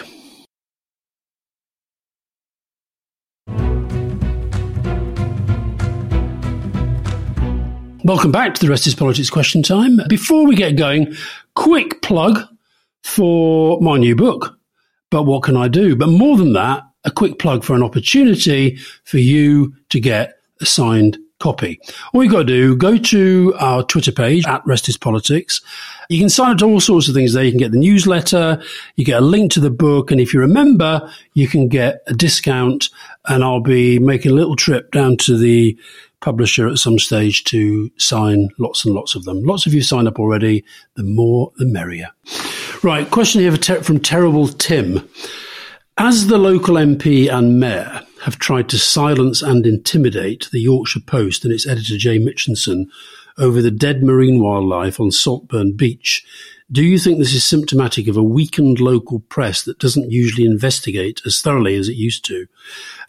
Welcome 8.04 8.32
back 8.32 8.56
to 8.56 8.62
the 8.62 8.69
Rest 8.69 8.88
is 8.88 8.95
Politics 8.95 9.30
question 9.30 9.62
time. 9.62 10.00
Before 10.08 10.47
we 10.47 10.56
get 10.56 10.76
going, 10.76 11.13
quick 11.56 12.02
plug 12.02 12.47
for 13.04 13.80
my 13.82 13.98
new 13.98 14.16
book. 14.16 14.58
But 15.10 15.24
what 15.24 15.44
can 15.44 15.58
I 15.58 15.68
do? 15.68 15.96
But 15.96 16.10
more 16.10 16.38
than 16.38 16.54
that, 16.54 16.84
a 17.04 17.12
quick 17.12 17.40
plug 17.40 17.64
for 17.64 17.76
an 17.76 17.84
opportunity 17.84 18.78
for 19.04 19.18
you 19.18 19.76
to 19.90 20.00
get 20.00 20.36
a 20.62 20.66
signed 20.66 21.18
copy. 21.40 21.80
All 22.14 22.24
you 22.24 22.30
got 22.30 22.40
to 22.40 22.46
do, 22.46 22.76
go 22.76 22.98
to 22.98 23.54
our 23.60 23.84
Twitter 23.84 24.12
page 24.12 24.46
at 24.48 24.66
Rest 24.66 24.88
is 24.88 24.96
Politics. 24.96 25.60
You 26.08 26.20
can 26.20 26.30
sign 26.30 26.52
up 26.52 26.60
to 26.60 26.66
all 26.66 26.80
sorts 26.80 27.08
of 27.08 27.16
things 27.16 27.34
there. 27.34 27.44
You 27.44 27.52
can 27.52 27.60
get 27.60 27.72
the 27.72 27.80
newsletter, 27.80 28.62
you 28.96 29.04
get 29.04 29.22
a 29.22 29.26
link 29.26 29.52
to 29.54 29.60
the 29.60 29.72
book, 29.72 30.12
and 30.12 30.22
if 30.22 30.34
you 30.34 30.40
remember, 30.40 31.12
you 31.34 31.48
can 31.48 31.68
get 31.68 32.04
a 32.08 32.14
discount. 32.14 32.90
And 33.28 33.44
I'll 33.44 33.60
be 33.60 34.00
making 34.00 34.32
a 34.32 34.36
little 34.36 34.56
trip 34.56 34.92
down 34.92 35.18
to 35.18 35.38
the 35.38 35.78
publisher 36.22 36.68
at 36.68 36.78
some 36.78 37.00
stage 37.00 37.44
to 37.46 37.92
sign 37.98 38.50
lots 38.60 38.86
and 38.86 38.94
lots 38.94 39.16
of 39.16 39.26
them. 39.26 39.42
Lots 39.44 39.66
of 39.66 39.74
you 39.74 39.82
sign 39.82 40.08
up 40.08 40.20
already. 40.20 40.64
The 40.96 41.04
more, 41.04 41.52
the 41.58 41.66
merrier. 41.66 42.12
Right. 42.84 43.12
Question 43.12 43.41
here 43.41 43.56
from 43.84 44.00
Terrible 44.00 44.48
Tim. 44.48 45.08
As 46.00 46.26
the 46.26 46.39
local 46.39 46.76
MP 46.76 47.32
and 47.32 47.60
mayor 47.60 48.02
have 48.24 48.39
tried 48.39 48.70
to 48.70 48.80
silence 48.80 49.44
and 49.44 49.67
intimidate 49.67 50.50
the 50.52 50.62
Yorkshire 50.62 51.02
Post 51.06 51.46
and 51.46 51.54
its 51.54 51.67
editor 51.67 51.96
Jay 51.96 52.17
Mitchinson 52.17 52.88
over 53.38 53.62
the 53.62 53.70
dead 53.70 54.02
marine 54.02 54.41
wildlife 54.41 55.00
on 55.00 55.12
Saltburn 55.12 55.74
Beach 55.74 56.26
Do 56.71 56.86
you 56.86 56.97
think 56.99 57.17
this 57.17 57.34
is 57.34 57.43
symptomatic 57.43 58.07
of 58.07 58.15
a 58.15 58.23
weakened 58.23 58.79
local 58.79 59.19
press 59.19 59.63
that 59.63 59.79
doesn't 59.79 60.10
usually 60.10 60.45
investigate 60.45 61.21
as 61.25 61.41
thoroughly 61.41 61.75
as 61.75 61.89
it 61.89 61.97
used 61.97 62.23
to? 62.25 62.47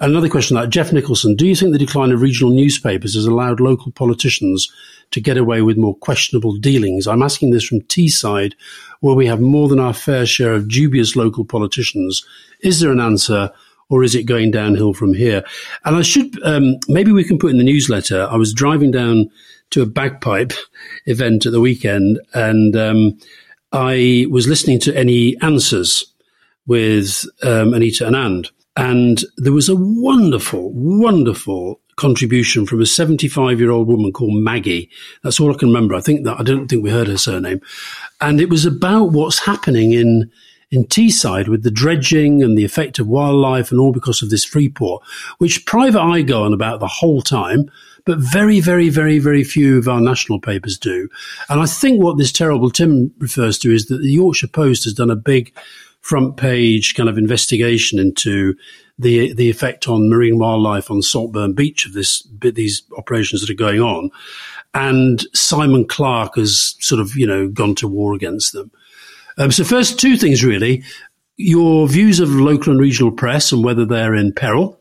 And 0.01 0.11
Another 0.11 0.29
question 0.29 0.57
like 0.57 0.69
Jeff 0.69 0.93
Nicholson, 0.93 1.37
do 1.37 1.47
you 1.47 1.55
think 1.55 1.71
the 1.71 1.79
decline 1.79 2.11
of 2.11 2.21
regional 2.21 2.53
newspapers 2.53 3.15
has 3.15 3.25
allowed 3.25 3.61
local 3.61 3.93
politicians 3.93 4.69
to 5.13 5.21
get 5.21 5.37
away 5.37 5.63
with 5.63 5.77
more 5.77 5.95
questionable 5.95 6.57
dealings? 6.57 7.07
I'm 7.07 7.23
asking 7.23 7.53
this 7.53 7.63
from 7.63 7.83
Teesside, 7.83 8.55
where 8.99 9.15
we 9.15 9.27
have 9.27 9.41
more 9.41 9.69
than 9.69 9.79
our 9.79 9.95
fair 9.95 10.27
share 10.27 10.55
of 10.55 10.69
dubious 10.69 11.15
local 11.15 11.45
politicians. 11.45 12.27
Is 12.63 12.81
there 12.81 12.91
an 12.91 13.01
answer? 13.01 13.53
Or 13.89 14.03
is 14.03 14.15
it 14.15 14.25
going 14.25 14.51
downhill 14.51 14.95
from 14.95 15.15
here? 15.15 15.45
And 15.85 15.95
I 15.95 16.03
should, 16.03 16.43
um, 16.45 16.79
maybe 16.89 17.13
we 17.13 17.25
can 17.25 17.39
put 17.39 17.51
in 17.51 17.59
the 17.59 17.65
newsletter. 17.65 18.27
I 18.29 18.37
was 18.37 18.55
driving 18.55 18.91
down 18.91 19.31
to 19.71 19.83
a 19.83 19.87
bagpipe 19.87 20.53
event 21.07 21.47
at 21.47 21.53
the 21.53 21.61
weekend 21.61 22.19
and, 22.35 22.75
um, 22.75 23.19
I 23.73 24.27
was 24.31 24.49
listening 24.49 24.79
to 24.81 24.97
any 24.97 25.37
answers 25.41 26.05
with 26.67 27.25
um, 27.43 27.75
Anita 27.75 28.05
Anand. 28.05 28.51
And 28.77 29.23
there 29.37 29.53
was 29.53 29.69
a 29.69 29.77
wonderful, 29.77 30.73
wonderful 30.73 31.81
contribution 31.97 32.67
from 32.67 32.81
a 32.81 32.87
75 32.87 33.61
year 33.61 33.71
old 33.71 33.89
woman 33.89 34.13
called 34.13 34.35
Maggie. 34.35 34.91
That's 35.23 35.39
all 35.41 35.53
I 35.53 35.59
can 35.59 35.69
remember. 35.69 35.95
I 35.95 36.01
think 36.01 36.25
that 36.25 36.41
I 36.41 36.43
don't 36.43 36.69
think 36.69 36.83
we 36.83 36.91
heard 36.91 37.09
her 37.09 37.19
surname. 37.19 37.61
And 38.21 38.41
it 38.41 38.49
was 38.49 38.65
about 38.65 39.13
what's 39.13 39.41
happening 39.41 39.93
in, 39.93 40.31
in 40.73 40.85
Teesside 40.87 41.47
with 41.47 41.63
the 41.63 41.71
dredging 41.71 42.43
and 42.43 42.59
the 42.59 42.65
effect 42.65 42.99
of 42.99 43.07
wildlife 43.07 43.71
and 43.71 43.79
all 43.79 43.93
because 43.93 44.23
of 44.23 44.31
this 44.31 44.45
freeport, 44.45 45.05
which 45.39 45.65
private 45.67 46.03
eye 46.03 46.23
go 46.23 46.43
on 46.43 46.53
about 46.53 46.81
the 46.81 46.89
whole 46.89 47.23
time 47.23 47.71
but 48.05 48.19
very, 48.19 48.61
very, 48.61 48.89
very, 48.89 49.19
very 49.19 49.45
few 49.45 49.79
of 49.79 49.89
our 49.89 50.01
national 50.01 50.41
papers 50.41 50.77
do. 50.77 51.09
And 51.49 51.61
I 51.61 51.67
think 51.67 52.03
what 52.03 52.19
this 52.19 52.33
terrible 52.33 52.71
Tim 52.71 53.13
refers 53.19 53.59
to 53.61 53.73
is 53.73 53.87
that 53.87 53.99
the 53.99 54.11
Yorkshire 54.11 54.49
Post 54.49 54.85
has 54.85 54.95
done 54.95 55.11
a 55.11 55.17
big 55.17 55.57
front 56.01 56.37
page 56.37 56.95
kind 56.95 57.09
of 57.09 57.17
investigation 57.17 57.99
into 57.99 58.57
the 58.99 59.33
the 59.35 59.49
effect 59.49 59.89
on 59.89 60.11
marine 60.11 60.39
wildlife 60.39 60.91
on 60.91 61.01
Saltburn 61.01 61.55
Beach 61.55 61.87
of 61.87 61.93
this 61.93 62.27
these 62.41 62.83
operations 62.99 63.41
that 63.41 63.51
are 63.51 63.55
going 63.55 63.81
on, 63.81 64.11
and 64.75 65.25
Simon 65.33 65.87
Clarke 65.87 66.37
has 66.37 66.77
sort 66.81 67.01
of 67.01 67.15
you 67.17 67.27
know 67.27 67.49
gone 67.49 67.75
to 67.77 67.89
war 67.89 68.15
against 68.15 68.53
them. 68.53 68.71
Um, 69.39 69.51
so 69.51 69.65
first, 69.65 69.99
two 69.99 70.17
things 70.17 70.45
really: 70.45 70.85
your 71.37 71.89
views 71.89 72.21
of 72.21 72.31
local 72.31 72.73
and 72.73 72.81
regional 72.81 73.13
press 73.13 73.53
and 73.53 73.65
whether 73.65 73.85
they're 73.85 74.15
in 74.15 74.33
peril, 74.33 74.79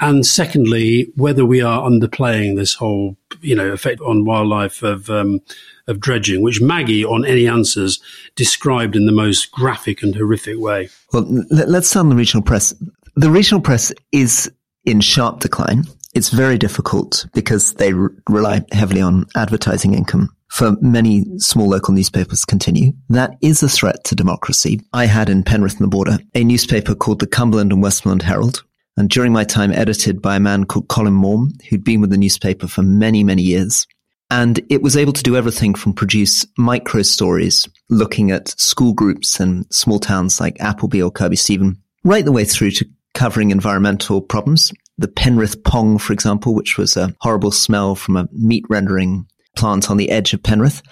and 0.00 0.26
secondly, 0.26 1.12
whether 1.16 1.44
we 1.44 1.60
are 1.60 1.88
underplaying 1.88 2.56
this 2.56 2.74
whole, 2.74 3.16
you 3.40 3.54
know, 3.54 3.70
effect 3.72 4.00
on 4.00 4.24
wildlife 4.24 4.82
of 4.82 5.08
um, 5.10 5.40
of 5.86 6.00
dredging, 6.00 6.42
which 6.42 6.60
Maggie 6.60 7.04
on 7.04 7.24
Any 7.24 7.46
Answers 7.46 8.00
described 8.36 8.96
in 8.96 9.06
the 9.06 9.12
most 9.12 9.50
graphic 9.52 10.02
and 10.02 10.14
horrific 10.14 10.58
way. 10.58 10.88
Well, 11.12 11.26
let's 11.50 11.88
start 11.88 12.04
on 12.04 12.10
the 12.10 12.16
regional 12.16 12.42
press. 12.42 12.74
The 13.16 13.30
regional 13.30 13.60
press 13.60 13.92
is 14.10 14.50
in 14.84 15.00
sharp 15.00 15.40
decline. 15.40 15.84
It's 16.14 16.28
very 16.28 16.58
difficult 16.58 17.26
because 17.32 17.74
they 17.74 17.92
re- 17.92 18.10
rely 18.28 18.64
heavily 18.72 19.00
on 19.00 19.26
advertising 19.34 19.94
income 19.94 20.34
for 20.52 20.76
many 20.82 21.24
small 21.38 21.70
local 21.70 21.94
newspapers 21.94 22.44
continue. 22.44 22.92
That 23.08 23.36
is 23.40 23.62
a 23.62 23.70
threat 23.70 24.04
to 24.04 24.14
democracy. 24.14 24.82
I 24.92 25.06
had 25.06 25.30
in 25.30 25.44
Penrith 25.44 25.80
and 25.80 25.84
the 25.84 25.88
Border 25.88 26.18
a 26.34 26.44
newspaper 26.44 26.94
called 26.94 27.20
the 27.20 27.26
Cumberland 27.26 27.72
and 27.72 27.82
Westmorland 27.82 28.20
Herald, 28.20 28.62
and 28.98 29.08
during 29.08 29.32
my 29.32 29.44
time 29.44 29.72
edited 29.72 30.20
by 30.20 30.36
a 30.36 30.40
man 30.40 30.66
called 30.66 30.88
Colin 30.88 31.14
Maughan, 31.14 31.52
who'd 31.70 31.84
been 31.84 32.02
with 32.02 32.10
the 32.10 32.18
newspaper 32.18 32.68
for 32.68 32.82
many, 32.82 33.24
many 33.24 33.40
years. 33.40 33.86
And 34.30 34.60
it 34.68 34.82
was 34.82 34.94
able 34.94 35.14
to 35.14 35.22
do 35.22 35.36
everything 35.36 35.74
from 35.74 35.94
produce 35.94 36.44
micro 36.58 37.00
stories 37.00 37.66
looking 37.88 38.30
at 38.30 38.48
school 38.60 38.92
groups 38.92 39.40
and 39.40 39.64
small 39.72 40.00
towns 40.00 40.38
like 40.38 40.60
Appleby 40.60 41.00
or 41.00 41.10
Kirkby 41.10 41.36
Stephen, 41.36 41.82
right 42.04 42.26
the 42.26 42.32
way 42.32 42.44
through 42.44 42.72
to 42.72 42.86
covering 43.14 43.52
environmental 43.52 44.20
problems. 44.20 44.70
The 44.98 45.08
Penrith 45.08 45.64
Pong, 45.64 45.96
for 45.96 46.12
example, 46.12 46.54
which 46.54 46.76
was 46.76 46.98
a 46.98 47.14
horrible 47.22 47.52
smell 47.52 47.94
from 47.94 48.18
a 48.18 48.28
meat 48.32 48.66
rendering 48.68 49.26
plant 49.56 49.90
on 49.90 49.96
the 49.96 50.10
edge 50.10 50.32
of 50.32 50.42
Penrith. 50.42 50.82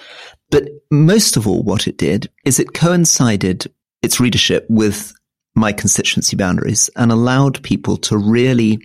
But 0.50 0.68
most 0.90 1.36
of 1.36 1.46
all, 1.46 1.62
what 1.62 1.86
it 1.86 1.96
did 1.96 2.30
is 2.44 2.58
it 2.58 2.74
coincided 2.74 3.72
its 4.02 4.20
readership 4.20 4.66
with 4.68 5.12
my 5.54 5.72
constituency 5.72 6.36
boundaries 6.36 6.90
and 6.96 7.10
allowed 7.10 7.62
people 7.62 7.96
to 7.96 8.16
really 8.16 8.80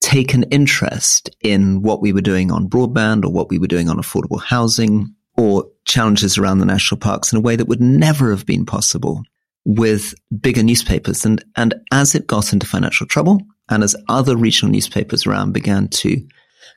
take 0.00 0.34
an 0.34 0.42
interest 0.44 1.30
in 1.42 1.82
what 1.82 2.02
we 2.02 2.12
were 2.12 2.20
doing 2.20 2.50
on 2.50 2.68
broadband 2.68 3.24
or 3.24 3.32
what 3.32 3.48
we 3.48 3.58
were 3.58 3.68
doing 3.68 3.88
on 3.88 3.96
affordable 3.96 4.42
housing 4.42 5.14
or 5.36 5.64
challenges 5.84 6.36
around 6.36 6.58
the 6.58 6.66
national 6.66 6.98
parks 6.98 7.32
in 7.32 7.38
a 7.38 7.40
way 7.40 7.56
that 7.56 7.68
would 7.68 7.80
never 7.80 8.30
have 8.30 8.44
been 8.44 8.66
possible 8.66 9.22
with 9.64 10.14
bigger 10.40 10.62
newspapers. 10.62 11.24
And, 11.24 11.42
and 11.56 11.74
as 11.92 12.14
it 12.14 12.26
got 12.26 12.52
into 12.52 12.66
financial 12.66 13.06
trouble 13.06 13.40
and 13.70 13.82
as 13.82 13.96
other 14.08 14.36
regional 14.36 14.72
newspapers 14.72 15.26
around 15.26 15.52
began 15.52 15.88
to 15.88 16.20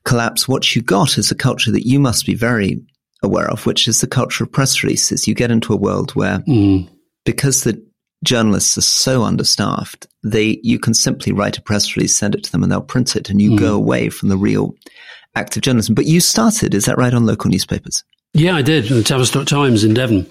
collapse, 0.06 0.48
what 0.48 0.76
you 0.76 0.82
got 0.82 1.18
is 1.18 1.32
a 1.32 1.36
culture 1.36 1.72
that 1.72 1.88
you 1.88 2.00
must 2.00 2.26
be 2.26 2.36
very 2.36 2.82
aware 3.22 3.50
of, 3.50 3.65
which 3.65 3.88
is 3.88 4.02
the 4.02 4.08
culture 4.08 4.44
of 4.44 4.52
press 4.52 4.84
releases. 4.84 5.28
You 5.28 5.34
get 5.34 5.52
into 5.52 5.74
a 5.74 5.78
world 5.78 6.12
where 6.15 6.39
mm. 6.39 6.88
because 7.26 7.63
the 7.63 7.84
journalists 8.24 8.78
are 8.78 8.82
so 8.82 9.24
understaffed, 9.24 10.08
they 10.24 10.60
you 10.63 10.80
can 10.80 10.94
simply 10.94 11.32
write 11.34 11.58
a 11.58 11.62
press 11.62 11.96
release, 11.96 12.15
send 12.15 12.36
it 12.36 12.44
to 12.46 12.52
them, 12.52 12.63
and 12.63 12.72
they'll 12.72 12.82
print 12.82 13.15
it, 13.15 13.30
and 13.30 13.41
you 13.41 13.52
mm. 13.52 13.60
go 13.60 13.76
away 13.76 14.10
from 14.10 14.30
the 14.30 14.38
real 14.38 14.76
active 15.36 15.63
journalism. 15.63 15.96
But 15.96 16.06
you 16.06 16.20
started, 16.22 16.74
is 16.74 16.86
that 16.86 16.98
right, 16.98 17.13
on 17.13 17.26
local 17.26 17.50
newspapers? 17.50 18.04
Yeah, 18.34 18.56
I 18.56 18.62
did, 18.62 18.89
in 18.91 18.98
the 18.98 19.04
Tavistock 19.04 19.48
Times 19.48 19.84
in 19.84 19.94
Devon 19.94 20.28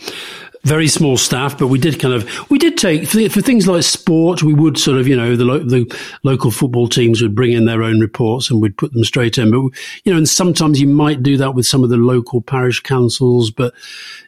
very 0.64 0.88
small 0.88 1.16
staff, 1.16 1.58
but 1.58 1.68
we 1.68 1.78
did 1.78 2.00
kind 2.00 2.14
of 2.14 2.50
we 2.50 2.58
did 2.58 2.76
take 2.78 3.06
for, 3.06 3.28
for 3.28 3.40
things 3.40 3.68
like 3.68 3.82
sport. 3.82 4.42
We 4.42 4.54
would 4.54 4.78
sort 4.78 4.98
of 4.98 5.06
you 5.06 5.16
know 5.16 5.36
the 5.36 5.44
lo- 5.44 5.58
the 5.58 5.86
local 6.22 6.50
football 6.50 6.88
teams 6.88 7.22
would 7.22 7.34
bring 7.34 7.52
in 7.52 7.66
their 7.66 7.82
own 7.82 8.00
reports 8.00 8.50
and 8.50 8.60
we'd 8.60 8.76
put 8.76 8.92
them 8.92 9.04
straight 9.04 9.38
in. 9.38 9.50
But 9.50 9.78
you 10.04 10.12
know, 10.12 10.16
and 10.16 10.28
sometimes 10.28 10.80
you 10.80 10.88
might 10.88 11.22
do 11.22 11.36
that 11.36 11.54
with 11.54 11.66
some 11.66 11.84
of 11.84 11.90
the 11.90 11.96
local 11.96 12.40
parish 12.40 12.80
councils, 12.80 13.50
but 13.50 13.74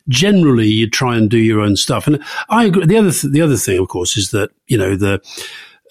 generally 0.09 0.69
you 0.69 0.89
try 0.89 1.17
and 1.17 1.31
do 1.31 1.39
your 1.39 1.61
own 1.61 1.77
stuff. 1.77 2.07
And 2.07 2.23
I 2.49 2.65
agree. 2.67 2.87
The 2.87 2.99
other 2.99 3.13
th- 3.13 3.33
the 3.33 3.43
other 3.43 3.57
thing, 3.57 3.79
of 3.79 3.89
course, 3.89 4.17
is 4.17 4.31
that 4.31 4.51
you 4.67 4.77
know 4.77 4.95
the 4.95 5.21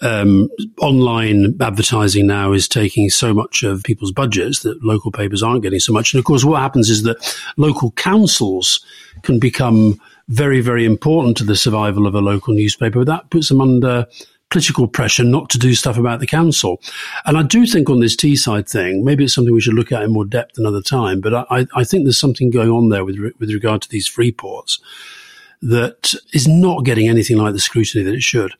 um, 0.02 0.48
online 0.80 1.56
advertising 1.60 2.26
now 2.26 2.52
is 2.52 2.68
taking 2.68 3.08
so 3.08 3.32
much 3.34 3.62
of 3.62 3.82
people's 3.82 4.12
budgets 4.12 4.60
that 4.60 4.82
local 4.84 5.10
papers 5.10 5.42
aren't 5.42 5.62
getting 5.62 5.80
so 5.80 5.92
much. 5.92 6.12
And 6.12 6.18
of 6.18 6.24
course, 6.24 6.44
what 6.44 6.60
happens 6.60 6.90
is 6.90 7.02
that 7.02 7.16
local 7.56 7.90
councils 7.92 8.84
can 9.22 9.38
become 9.38 10.00
very, 10.28 10.60
very 10.60 10.84
important 10.84 11.36
to 11.36 11.44
the 11.44 11.56
survival 11.56 12.06
of 12.06 12.14
a 12.14 12.20
local 12.20 12.54
newspaper. 12.54 13.00
But 13.00 13.06
That 13.06 13.30
puts 13.30 13.48
them 13.48 13.60
under 13.60 14.06
political 14.50 14.86
pressure 14.86 15.24
not 15.24 15.50
to 15.50 15.58
do 15.58 15.74
stuff 15.74 15.98
about 15.98 16.20
the 16.20 16.26
council. 16.26 16.80
And 17.24 17.36
I 17.36 17.42
do 17.42 17.66
think 17.66 17.90
on 17.90 18.00
this 18.00 18.16
Teesside 18.16 18.70
thing, 18.70 19.04
maybe 19.04 19.24
it's 19.24 19.34
something 19.34 19.52
we 19.52 19.60
should 19.60 19.74
look 19.74 19.92
at 19.92 20.02
in 20.02 20.12
more 20.12 20.24
depth 20.24 20.58
another 20.58 20.80
time, 20.80 21.20
but 21.20 21.34
I, 21.50 21.66
I 21.74 21.84
think 21.84 22.04
there's 22.04 22.18
something 22.18 22.50
going 22.50 22.70
on 22.70 22.88
there 22.88 23.04
with, 23.04 23.18
with 23.38 23.50
regard 23.50 23.82
to 23.82 23.88
these 23.88 24.06
free 24.06 24.32
ports 24.32 24.80
that 25.62 26.14
is 26.32 26.46
not 26.46 26.84
getting 26.84 27.08
anything 27.08 27.38
like 27.38 27.54
the 27.54 27.60
scrutiny 27.60 28.04
that 28.04 28.14
it 28.14 28.22
should. 28.22 28.52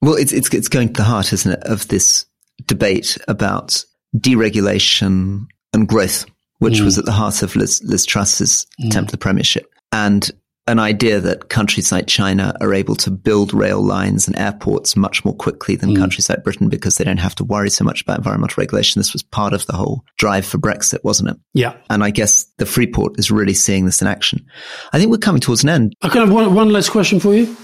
Well, 0.00 0.14
it's, 0.14 0.32
it's, 0.32 0.52
it's 0.54 0.68
going 0.68 0.88
to 0.88 0.94
the 0.94 1.04
heart, 1.04 1.32
isn't 1.32 1.52
it, 1.52 1.62
of 1.64 1.88
this 1.88 2.26
debate 2.66 3.18
about 3.28 3.84
deregulation 4.16 5.46
and 5.72 5.88
growth, 5.88 6.24
which 6.58 6.74
mm. 6.74 6.84
was 6.84 6.98
at 6.98 7.04
the 7.04 7.12
heart 7.12 7.42
of 7.42 7.56
Liz, 7.56 7.82
Liz 7.84 8.06
Truss's 8.06 8.66
mm. 8.80 8.86
attempt 8.86 9.08
at 9.08 9.12
the 9.12 9.18
premiership. 9.18 9.70
And 9.92 10.30
an 10.66 10.78
idea 10.78 11.20
that 11.20 11.50
countries 11.50 11.92
like 11.92 12.06
China 12.06 12.56
are 12.60 12.72
able 12.72 12.94
to 12.96 13.10
build 13.10 13.52
rail 13.52 13.82
lines 13.82 14.26
and 14.26 14.36
airports 14.38 14.96
much 14.96 15.24
more 15.24 15.34
quickly 15.34 15.76
than 15.76 15.90
mm. 15.90 15.98
countries 15.98 16.28
like 16.28 16.42
Britain 16.42 16.68
because 16.68 16.96
they 16.96 17.04
don't 17.04 17.18
have 17.18 17.34
to 17.34 17.44
worry 17.44 17.68
so 17.68 17.84
much 17.84 18.00
about 18.00 18.18
environmental 18.18 18.60
regulation. 18.60 18.98
This 18.98 19.12
was 19.12 19.22
part 19.22 19.52
of 19.52 19.66
the 19.66 19.74
whole 19.74 20.04
drive 20.16 20.46
for 20.46 20.58
Brexit, 20.58 21.04
wasn't 21.04 21.30
it? 21.30 21.36
Yeah. 21.52 21.76
And 21.90 22.02
I 22.02 22.10
guess 22.10 22.44
the 22.56 22.66
Freeport 22.66 23.18
is 23.18 23.30
really 23.30 23.52
seeing 23.52 23.84
this 23.84 24.00
in 24.00 24.08
action. 24.08 24.44
I 24.92 24.98
think 24.98 25.10
we're 25.10 25.18
coming 25.18 25.40
towards 25.40 25.64
an 25.64 25.68
end. 25.68 25.94
I 26.00 26.08
can 26.08 26.22
have 26.22 26.32
one, 26.32 26.54
one 26.54 26.70
last 26.70 26.90
question 26.90 27.20
for 27.20 27.34
you. 27.34 27.54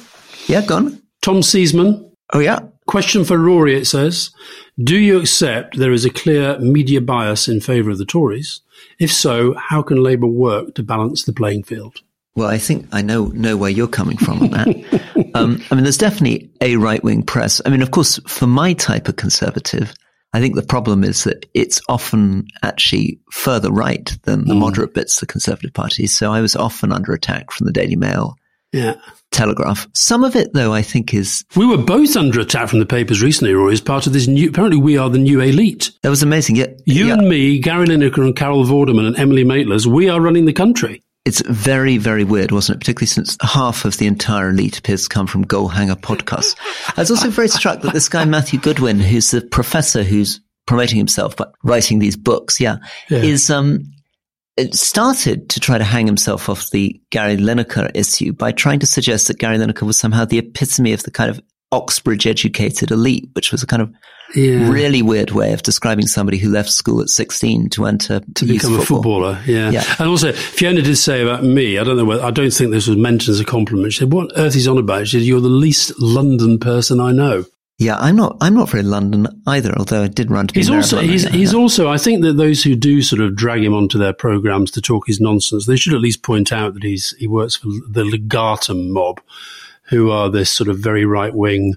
Yeah, 0.46 0.64
go 0.66 0.76
on. 0.76 1.02
Tom 1.22 1.36
Seesman. 1.36 2.06
Oh, 2.32 2.38
yeah. 2.38 2.60
Question 2.86 3.24
for 3.24 3.38
Rory, 3.38 3.76
it 3.76 3.86
says. 3.86 4.30
Do 4.82 4.98
you 4.98 5.18
accept 5.18 5.78
there 5.78 5.92
is 5.92 6.04
a 6.04 6.10
clear 6.10 6.58
media 6.58 7.00
bias 7.00 7.48
in 7.48 7.60
favour 7.60 7.90
of 7.90 7.98
the 7.98 8.04
Tories? 8.04 8.60
If 8.98 9.12
so, 9.12 9.54
how 9.54 9.82
can 9.82 10.02
Labour 10.02 10.26
work 10.26 10.74
to 10.74 10.82
balance 10.82 11.24
the 11.24 11.32
playing 11.32 11.64
field? 11.64 12.02
Well, 12.36 12.48
I 12.48 12.58
think 12.58 12.86
I 12.92 13.02
know 13.02 13.26
know 13.26 13.56
where 13.56 13.70
you're 13.70 13.88
coming 13.88 14.16
from 14.16 14.42
on 14.42 14.50
that. 14.50 15.30
um, 15.34 15.60
I 15.70 15.74
mean, 15.74 15.84
there's 15.84 15.98
definitely 15.98 16.50
a 16.60 16.76
right 16.76 17.02
wing 17.02 17.22
press. 17.22 17.60
I 17.66 17.70
mean, 17.70 17.82
of 17.82 17.90
course, 17.90 18.20
for 18.26 18.46
my 18.46 18.72
type 18.74 19.08
of 19.08 19.16
conservative, 19.16 19.94
I 20.32 20.40
think 20.40 20.54
the 20.54 20.62
problem 20.62 21.02
is 21.02 21.24
that 21.24 21.46
it's 21.54 21.80
often 21.88 22.46
actually 22.62 23.20
further 23.32 23.70
right 23.70 24.16
than 24.22 24.44
the 24.46 24.54
mm. 24.54 24.60
moderate 24.60 24.94
bits 24.94 25.16
of 25.16 25.26
the 25.26 25.32
Conservative 25.32 25.74
Party. 25.74 26.06
So 26.06 26.32
I 26.32 26.40
was 26.40 26.54
often 26.54 26.92
under 26.92 27.12
attack 27.12 27.50
from 27.50 27.66
the 27.66 27.72
Daily 27.72 27.96
Mail. 27.96 28.36
Yeah. 28.72 28.94
Telegraph. 29.32 29.88
Some 29.94 30.22
of 30.22 30.36
it, 30.36 30.52
though, 30.52 30.72
I 30.72 30.82
think 30.82 31.12
is. 31.12 31.44
We 31.56 31.66
were 31.66 31.76
both 31.76 32.16
under 32.16 32.40
attack 32.40 32.68
from 32.68 32.78
the 32.78 32.86
papers 32.86 33.20
recently, 33.20 33.52
Roy, 33.52 33.72
as 33.72 33.80
part 33.80 34.06
of 34.06 34.12
this 34.12 34.28
new. 34.28 34.48
Apparently, 34.48 34.80
we 34.80 34.96
are 34.96 35.10
the 35.10 35.18
new 35.18 35.40
elite. 35.40 35.90
That 36.02 36.10
was 36.10 36.22
amazing. 36.22 36.54
Yeah. 36.54 36.68
You 36.84 37.08
yeah. 37.08 37.14
and 37.14 37.28
me, 37.28 37.58
Gary 37.58 37.86
Lineker 37.86 38.24
and 38.24 38.36
Carol 38.36 38.64
Vorderman 38.64 39.08
and 39.08 39.18
Emily 39.18 39.44
Maitlis, 39.44 39.86
we 39.86 40.08
are 40.08 40.20
running 40.20 40.44
the 40.44 40.52
country. 40.52 41.02
It's 41.24 41.42
very, 41.42 41.98
very 41.98 42.24
weird, 42.24 42.50
wasn't 42.50 42.76
it? 42.76 42.80
Particularly 42.80 43.06
since 43.06 43.36
half 43.42 43.84
of 43.84 43.98
the 43.98 44.06
entire 44.06 44.50
elite 44.50 44.78
appears 44.78 45.02
to 45.02 45.08
come 45.08 45.26
from 45.26 45.44
Goalhanger 45.44 46.00
podcasts. 46.00 46.56
I 46.96 47.00
was 47.02 47.10
also 47.10 47.28
very 47.28 47.48
struck 47.48 47.82
that 47.82 47.92
this 47.92 48.08
guy, 48.08 48.24
Matthew 48.24 48.58
Goodwin, 48.58 49.00
who's 49.00 49.30
the 49.30 49.42
professor 49.42 50.02
who's 50.02 50.40
promoting 50.66 50.98
himself 50.98 51.36
by 51.36 51.46
writing 51.62 51.98
these 51.98 52.16
books, 52.16 52.58
yeah, 52.58 52.78
yeah. 53.10 53.18
is, 53.18 53.50
um, 53.50 53.84
started 54.72 55.48
to 55.50 55.60
try 55.60 55.78
to 55.78 55.84
hang 55.84 56.06
himself 56.06 56.48
off 56.48 56.70
the 56.70 57.00
Gary 57.10 57.36
Lineker 57.36 57.90
issue 57.94 58.32
by 58.32 58.52
trying 58.52 58.78
to 58.80 58.86
suggest 58.86 59.28
that 59.28 59.38
Gary 59.38 59.58
Lineker 59.58 59.82
was 59.82 59.98
somehow 59.98 60.24
the 60.24 60.38
epitome 60.38 60.92
of 60.92 61.02
the 61.02 61.10
kind 61.10 61.30
of 61.30 61.40
Oxbridge 61.72 62.26
educated 62.26 62.90
elite, 62.90 63.28
which 63.34 63.52
was 63.52 63.62
a 63.62 63.66
kind 63.66 63.82
of 63.82 63.92
yeah. 64.34 64.68
really 64.68 65.02
weird 65.02 65.30
way 65.30 65.52
of 65.52 65.62
describing 65.62 66.06
somebody 66.06 66.38
who 66.38 66.50
left 66.50 66.70
school 66.70 67.00
at 67.00 67.08
16 67.08 67.70
to 67.70 67.86
enter 67.86 68.20
to 68.34 68.44
become 68.44 68.76
football. 68.78 69.24
a 69.24 69.34
footballer. 69.34 69.42
Yeah. 69.46 69.70
yeah. 69.70 69.84
And 69.98 70.08
also, 70.08 70.32
Fiona 70.32 70.82
did 70.82 70.96
say 70.96 71.22
about 71.22 71.44
me, 71.44 71.78
I 71.78 71.84
don't 71.84 71.96
know 71.96 72.04
whether, 72.04 72.22
I 72.22 72.30
don't 72.30 72.52
think 72.52 72.70
this 72.70 72.86
was 72.86 72.96
meant 72.96 73.28
as 73.28 73.40
a 73.40 73.44
compliment. 73.44 73.92
She 73.92 74.00
said, 74.00 74.12
what 74.12 74.30
earth 74.36 74.56
is 74.56 74.68
on 74.68 74.78
about? 74.78 75.08
She 75.08 75.18
said, 75.18 75.26
you're 75.26 75.40
the 75.40 75.48
least 75.48 75.92
London 75.98 76.58
person 76.58 77.00
I 77.00 77.12
know. 77.12 77.44
Yeah, 77.80 77.96
I'm 77.96 78.14
not. 78.14 78.36
I'm 78.42 78.52
not 78.52 78.68
very 78.68 78.82
London 78.82 79.26
either. 79.46 79.72
Although 79.74 80.02
I 80.02 80.08
did 80.08 80.30
run 80.30 80.46
to. 80.46 80.52
be. 80.52 80.60
He's 80.60 80.68
also. 80.68 81.00
He's, 81.00 81.24
he's 81.24 81.54
also. 81.54 81.88
I 81.88 81.96
think 81.96 82.22
that 82.22 82.34
those 82.34 82.62
who 82.62 82.76
do 82.76 83.00
sort 83.00 83.22
of 83.22 83.34
drag 83.34 83.64
him 83.64 83.72
onto 83.72 83.98
their 83.98 84.12
programs 84.12 84.70
to 84.72 84.82
talk 84.82 85.06
his 85.06 85.18
nonsense, 85.18 85.64
they 85.64 85.76
should 85.76 85.94
at 85.94 86.02
least 86.02 86.22
point 86.22 86.52
out 86.52 86.74
that 86.74 86.82
he's 86.82 87.14
he 87.18 87.26
works 87.26 87.56
for 87.56 87.68
the 87.68 88.04
Legatum 88.04 88.90
mob, 88.90 89.22
who 89.84 90.10
are 90.10 90.28
this 90.28 90.50
sort 90.50 90.68
of 90.68 90.78
very 90.78 91.06
right 91.06 91.34
wing 91.34 91.76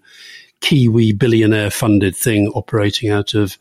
Kiwi 0.63 1.11
billionaire 1.11 1.69
funded 1.69 2.15
thing 2.15 2.47
operating 2.55 3.11
out 3.11 3.33
of 3.33 3.57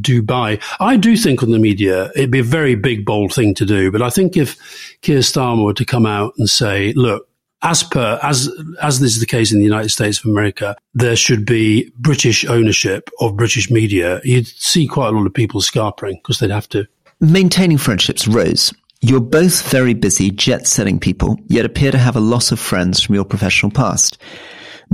Dubai. 0.00 0.60
I 0.80 0.96
do 0.96 1.16
think 1.16 1.42
on 1.42 1.50
the 1.50 1.58
media 1.58 2.10
it'd 2.16 2.30
be 2.30 2.40
a 2.40 2.44
very 2.44 2.74
big, 2.74 3.04
bold 3.04 3.32
thing 3.32 3.54
to 3.54 3.66
do. 3.66 3.90
But 3.90 4.02
I 4.02 4.10
think 4.10 4.36
if 4.36 4.56
Keir 5.02 5.20
Starmer 5.20 5.64
were 5.64 5.74
to 5.74 5.84
come 5.84 6.06
out 6.06 6.32
and 6.38 6.48
say, 6.48 6.92
look, 6.94 7.28
as 7.62 7.82
per 7.82 8.18
as 8.22 8.50
as 8.82 9.00
this 9.00 9.14
is 9.14 9.20
the 9.20 9.26
case 9.26 9.52
in 9.52 9.58
the 9.58 9.64
United 9.64 9.90
States 9.90 10.18
of 10.18 10.30
America, 10.30 10.76
there 10.94 11.16
should 11.16 11.44
be 11.44 11.92
British 11.98 12.44
ownership 12.46 13.10
of 13.20 13.36
British 13.36 13.70
media. 13.70 14.20
You'd 14.24 14.46
see 14.46 14.86
quite 14.86 15.08
a 15.08 15.16
lot 15.16 15.26
of 15.26 15.34
people 15.34 15.60
scarpering 15.60 16.16
because 16.16 16.38
they'd 16.38 16.50
have 16.50 16.68
to. 16.70 16.86
Maintaining 17.20 17.78
friendships, 17.78 18.26
Rose. 18.26 18.72
You're 19.02 19.20
both 19.20 19.70
very 19.70 19.94
busy 19.94 20.30
jet 20.30 20.66
setting 20.66 20.98
people, 20.98 21.38
yet 21.48 21.66
appear 21.66 21.92
to 21.92 21.98
have 21.98 22.16
a 22.16 22.20
lot 22.20 22.50
of 22.50 22.58
friends 22.58 23.02
from 23.02 23.14
your 23.14 23.24
professional 23.24 23.70
past. 23.70 24.18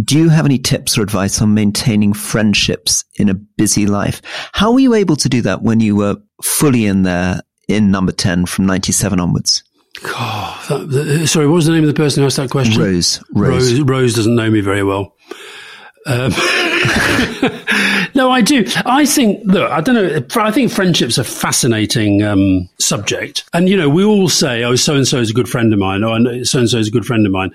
Do 0.02 0.18
you 0.18 0.30
have 0.30 0.46
any 0.46 0.58
tips 0.58 0.96
or 0.96 1.02
advice 1.02 1.42
on 1.42 1.54
maintaining 1.54 2.12
friendships 2.14 3.04
in 3.16 3.28
a 3.28 3.34
busy 3.34 3.86
life? 3.86 4.22
How 4.52 4.72
were 4.72 4.80
you 4.80 4.94
able 4.94 5.16
to 5.16 5.28
do 5.28 5.42
that 5.42 5.62
when 5.62 5.80
you 5.80 5.96
were 5.96 6.16
fully 6.42 6.86
in 6.86 7.02
there 7.02 7.40
in 7.68 7.90
number 7.90 8.12
10 8.12 8.46
from 8.46 8.66
97 8.66 9.20
onwards? 9.20 9.62
God, 10.02 10.88
that, 10.88 11.26
sorry, 11.28 11.46
what 11.46 11.56
was 11.56 11.66
the 11.66 11.72
name 11.72 11.84
of 11.84 11.88
the 11.88 11.94
person 11.94 12.22
who 12.22 12.26
asked 12.26 12.36
that 12.36 12.50
question? 12.50 12.82
Rose. 12.82 13.22
Rose, 13.34 13.72
Rose, 13.72 13.80
Rose 13.82 14.14
doesn't 14.14 14.34
know 14.34 14.50
me 14.50 14.60
very 14.60 14.82
well. 14.82 15.14
Um, 16.06 16.32
no, 18.14 18.30
I 18.30 18.40
do. 18.44 18.64
I 18.84 19.06
think, 19.06 19.42
look, 19.44 19.70
I 19.70 19.80
don't 19.80 19.94
know. 19.94 20.26
I 20.42 20.50
think 20.50 20.72
friendship's 20.72 21.18
a 21.18 21.24
fascinating 21.24 22.22
um, 22.22 22.68
subject. 22.80 23.44
And, 23.52 23.68
you 23.68 23.76
know, 23.76 23.88
we 23.88 24.04
all 24.04 24.28
say, 24.28 24.64
oh, 24.64 24.74
so 24.74 24.96
and 24.96 25.06
so 25.06 25.18
is 25.18 25.30
a 25.30 25.34
good 25.34 25.48
friend 25.48 25.72
of 25.72 25.78
mine, 25.78 26.02
or 26.02 26.44
so 26.44 26.58
and 26.58 26.68
so 26.68 26.78
is 26.78 26.88
a 26.88 26.90
good 26.92 27.06
friend 27.06 27.24
of 27.26 27.32
mine. 27.32 27.52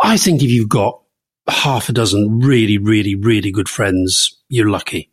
I 0.00 0.16
think 0.16 0.42
if 0.42 0.50
you've 0.50 0.68
got 0.68 1.01
half 1.48 1.88
a 1.88 1.92
dozen 1.92 2.40
really, 2.40 2.78
really, 2.78 3.14
really 3.14 3.50
good 3.50 3.68
friends, 3.68 4.36
you're 4.48 4.70
lucky. 4.70 5.10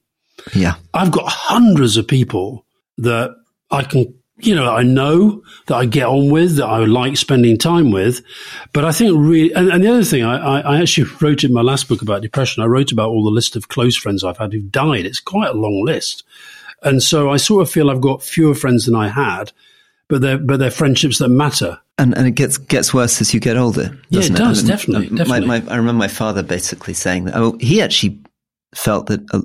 Yeah. 0.54 0.76
I've 0.94 1.12
got 1.12 1.26
hundreds 1.28 1.98
of 1.98 2.08
people 2.08 2.65
that 2.98 3.32
I 3.72 3.84
can, 3.84 4.13
you 4.38 4.56
know, 4.56 4.72
I 4.72 4.84
know 4.84 5.44
that 5.68 5.76
I 5.76 5.86
get 5.86 6.06
on 6.06 6.30
with, 6.30 6.58
that 6.58 6.65
I 6.65 6.80
like 6.86 7.18
spending 7.18 7.58
time 7.58 7.92
with. 7.92 8.22
But 8.74 8.86
I 8.86 8.92
think 8.92 9.18
really, 9.18 9.52
and, 9.54 9.70
and 9.70 9.84
the 9.84 9.92
other 9.92 10.04
thing, 10.04 10.24
I, 10.24 10.38
I, 10.38 10.60
I, 10.60 10.82
actually 10.82 11.10
wrote 11.22 11.44
in 11.44 11.54
my 11.54 11.62
last 11.62 11.88
book 11.88 12.02
about 12.02 12.22
depression, 12.22 12.63
I 12.63 12.68
wrote 12.68 12.92
about 12.92 13.10
all 13.10 13.24
the 13.24 13.32
list 13.32 13.56
of 13.56 13.68
close 13.68 13.98
friends 13.98 14.24
I've 14.24 14.38
had 14.38 14.54
who've 14.54 14.72
died. 14.72 15.06
It's 15.06 15.20
quite 15.20 15.50
a 15.50 15.58
long 15.60 15.84
list. 15.84 16.24
And 16.82 17.04
so 17.04 17.30
I 17.30 17.38
sort 17.38 17.62
of 17.62 17.72
feel 17.72 17.89
I've 17.89 18.02
got 18.02 18.24
fewer 18.24 18.56
friends 18.56 18.86
than 18.86 18.96
I 18.96 19.10
had, 19.10 19.52
but 20.10 20.22
they're, 20.22 20.38
but 20.38 20.58
they're 20.58 20.72
friendships 20.72 21.19
that 21.19 21.30
matter. 21.30 21.80
And, 21.98 22.17
and 22.17 22.28
it 22.28 22.32
gets 22.32 22.58
gets 22.58 22.93
worse 22.93 23.22
as 23.22 23.34
you 23.34 23.39
get 23.39 23.58
older. 23.58 23.98
Yeah, 24.10 24.22
it, 24.22 24.32
it 24.32 24.36
does 24.36 24.63
definitely. 24.63 25.15
definitely. 25.15 25.48
My, 25.48 25.60
my, 25.60 25.72
I 25.72 25.78
remember 25.78 26.00
my 26.00 26.08
father 26.08 26.43
basically 26.43 26.93
saying 26.93 27.26
that. 27.26 27.36
Oh, 27.36 27.58
he 27.60 27.82
actually 27.82 28.19
felt 28.74 29.08
that 29.08 29.22
uh, 29.34 29.41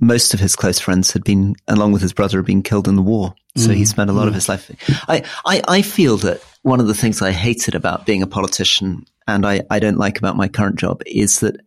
most 0.00 0.34
of 0.34 0.40
his 0.40 0.56
close 0.56 0.80
friends 0.80 1.12
had 1.12 1.22
been, 1.22 1.54
along 1.68 1.92
with 1.92 2.02
his 2.02 2.12
brother, 2.12 2.38
had 2.38 2.46
been 2.46 2.62
killed 2.62 2.88
in 2.88 2.96
the 2.96 3.02
war. 3.02 3.34
So 3.56 3.68
mm. 3.68 3.74
he 3.74 3.84
spent 3.84 4.10
a 4.10 4.12
lot 4.12 4.24
mm. 4.24 4.28
of 4.28 4.34
his 4.34 4.48
life. 4.48 4.70
I, 5.08 5.22
I 5.46 5.62
I 5.68 5.82
feel 5.82 6.16
that 6.18 6.42
one 6.62 6.80
of 6.80 6.88
the 6.88 6.94
things 6.94 7.22
I 7.22 7.30
hated 7.30 7.74
about 7.74 8.06
being 8.06 8.22
a 8.22 8.26
politician, 8.26 9.04
and 9.28 9.46
I 9.46 9.62
I 9.70 9.78
don't 9.78 9.98
like 9.98 10.18
about 10.18 10.36
my 10.36 10.48
current 10.48 10.76
job, 10.76 11.02
is 11.06 11.40
that 11.40 11.60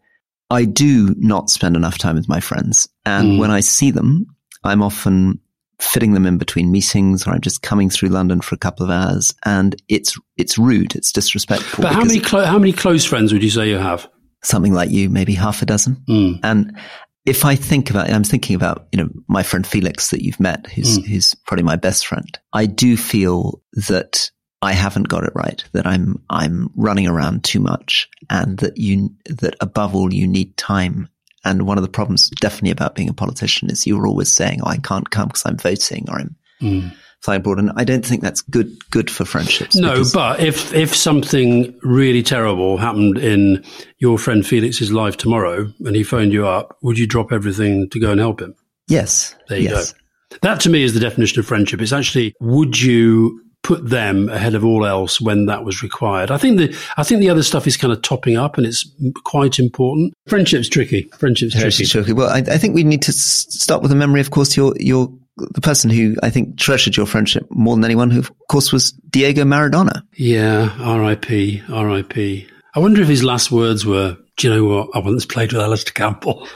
I 0.50 0.66
do 0.66 1.16
not 1.18 1.50
spend 1.50 1.76
enough 1.76 1.98
time 1.98 2.16
with 2.16 2.28
my 2.28 2.42
friends, 2.42 2.90
and 3.06 3.34
mm. 3.34 3.40
when 3.40 3.52
I 3.52 3.62
see 3.62 3.92
them, 3.92 4.26
I'm 4.64 4.82
often 4.82 5.40
fitting 5.80 6.14
them 6.14 6.26
in 6.26 6.38
between 6.38 6.72
meetings 6.72 7.28
or 7.28 7.32
I'm 7.32 7.42
just 7.42 7.62
coming 7.62 7.90
through 7.90 8.10
London 8.10 8.42
for 8.42 8.56
a 8.56 8.58
couple 8.58 8.86
of 8.86 8.92
hours 8.92 9.34
and 9.46 9.76
it's 9.88 10.18
it's 10.38 10.58
rude, 10.58 10.96
it's 10.96 11.12
disrespectful. 11.12 11.84
But 11.84 11.94
how 11.94 12.04
many 12.04 12.20
clo- 12.20 12.46
how 12.46 12.60
many 12.60 12.74
close 12.74 13.06
friends 13.06 13.34
would 13.34 13.44
you 13.44 13.50
say 13.50 13.70
you 13.70 13.78
have? 13.78 14.10
Something 14.44 14.74
like 14.74 14.92
you, 14.92 15.10
maybe 15.10 15.34
half 15.34 15.62
a 15.62 15.66
dozen. 15.66 16.04
Mm. 16.08 16.40
And 16.44 16.78
if 17.26 17.44
I 17.44 17.56
think 17.56 17.90
about 17.90 18.10
it, 18.10 18.14
I'm 18.14 18.24
thinking 18.24 18.56
about, 18.56 18.88
you 18.92 19.02
know, 19.02 19.10
my 19.28 19.42
friend 19.42 19.66
Felix 19.66 20.12
that 20.12 20.22
you've 20.22 20.40
met, 20.40 20.68
who's 20.68 21.00
mm. 21.00 21.06
who's 21.06 21.36
probably 21.46 21.64
my 21.64 21.76
best 21.76 22.06
friend. 22.06 22.38
I 22.54 22.68
do 22.68 22.96
feel 22.96 23.62
that 23.74 24.30
I 24.62 24.74
haven't 24.74 25.10
got 25.10 25.24
it 25.24 25.34
right, 25.36 25.64
that 25.74 25.86
I'm 25.86 26.24
I'm 26.30 26.70
running 26.76 27.08
around 27.08 27.44
too 27.44 27.60
much 27.60 28.08
and 28.30 28.58
that 28.60 28.78
you 28.78 29.10
that 29.26 29.56
above 29.60 29.96
all 29.96 30.14
you 30.14 30.28
need 30.28 30.56
time 30.58 31.10
and 31.46 31.68
one 31.68 31.78
of 31.78 31.84
the 31.84 31.90
problems 31.90 32.30
definitely 32.42 32.72
about 32.72 32.96
being 32.96 33.10
a 33.10 33.14
politician 33.14 33.70
is 33.70 33.86
you're 33.86 34.08
always 34.08 34.34
saying, 34.34 34.62
oh, 34.64 34.70
I 34.70 34.78
can't 34.78 35.10
come 35.10 35.28
because 35.28 35.46
I'm 35.46 35.58
voting 35.58 36.06
or 36.10 36.20
I'm 36.20 36.36
mm. 36.62 36.94
flying 37.22 37.42
abroad. 37.42 37.60
And 37.60 37.72
I 37.76 37.84
don't 37.84 38.06
think 38.06 38.22
that's 38.22 38.42
good, 38.42 38.78
good 38.90 39.12
for 39.12 39.26
friendships. 39.26 39.76
No, 39.76 40.04
but 40.14 40.40
if, 40.40 40.74
if 40.74 40.96
something 40.96 41.78
really 41.84 42.24
terrible 42.24 42.78
happened 42.78 43.20
in 43.20 43.64
your 44.00 44.18
friend 44.18 44.46
Felix's 44.46 44.92
life 44.92 45.18
tomorrow 45.18 45.72
and 45.86 45.96
he 45.96 46.04
phoned 46.04 46.34
you 46.34 46.48
up, 46.48 46.78
would 46.82 46.98
you 46.98 47.08
drop 47.08 47.32
everything 47.32 47.90
to 47.92 48.00
go 48.00 48.12
and 48.12 48.20
help 48.20 48.42
him? 48.42 48.56
Yes. 48.88 49.36
There 49.48 49.60
you 49.60 49.70
yes. 49.70 49.94
go. 49.94 50.00
That 50.42 50.60
to 50.62 50.70
me 50.70 50.84
is 50.84 50.94
the 50.94 51.00
definition 51.00 51.40
of 51.40 51.46
friendship. 51.46 51.82
It's 51.82 51.94
actually, 51.94 52.34
would 52.42 52.82
you 52.82 53.42
put 53.66 53.90
them 53.90 54.30
ahead 54.30 54.54
of 54.54 54.64
all 54.64 54.86
else 54.86 55.20
when 55.20 55.48
that 55.48 55.66
was 55.66 55.82
required. 55.82 56.30
I 56.30 56.38
think 56.38 56.60
the 56.60 56.78
I 56.98 57.04
think 57.04 57.20
the 57.20 57.32
other 57.32 57.42
stuff 57.42 57.66
is 57.66 57.76
kind 57.76 57.92
of 57.92 58.00
topping 58.04 58.38
up, 58.38 58.60
and 58.60 58.68
it's 58.68 58.88
quite 59.24 59.58
important. 59.58 60.14
Friendship's 60.28 60.70
tricky. 60.70 61.10
Friendship's 61.18 61.56
tricky. 61.56 61.86
tricky. 61.86 62.14
Well, 62.14 62.30
I, 62.30 62.44
I, 62.48 62.60
think 62.60 62.76
we 62.76 62.84
need 62.84 63.02
to 63.02 63.12
start 63.12 63.82
with 63.82 63.92
a 63.92 63.96
memory. 63.96 64.22
Of 64.22 64.30
course, 64.30 64.56
your 64.56 64.76
your 64.78 65.12
the 65.38 65.62
person 65.62 65.90
who 65.90 66.16
I 66.22 66.30
think 66.30 66.60
treasured 66.60 66.96
your 66.96 67.08
friendship 67.08 67.48
more 67.50 67.76
than 67.76 67.84
anyone, 67.84 68.12
who 68.12 68.20
of 68.20 68.32
course 68.50 68.72
was 68.72 68.92
Diego 69.10 69.44
Maradona. 69.46 70.04
Yeah, 70.14 70.72
R.I.P. 70.80 71.64
R.I.P. 71.68 72.48
I 72.76 72.80
wonder 72.80 73.02
if 73.02 73.08
his 73.08 73.24
last 73.24 73.52
words 73.52 73.84
were, 73.84 74.16
"Do 74.38 74.48
you 74.48 74.54
know 74.54 74.64
what? 74.64 74.90
I 74.94 75.00
once 75.00 75.26
played 75.26 75.54
with 75.54 75.62
Alastair 75.64 75.94
Campbell." 75.94 76.48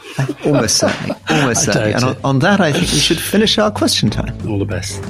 almost 0.45 0.77
certainly. 0.77 1.15
Almost 1.31 1.65
certainly. 1.65 1.93
And 1.93 2.03
on, 2.03 2.17
on 2.23 2.39
that, 2.39 2.61
I 2.61 2.71
think 2.71 2.91
we 2.91 2.99
should 2.99 3.19
finish 3.19 3.57
our 3.57 3.71
question 3.71 4.11
time. 4.11 4.35
All 4.47 4.59
the 4.59 4.65
best. 4.65 5.01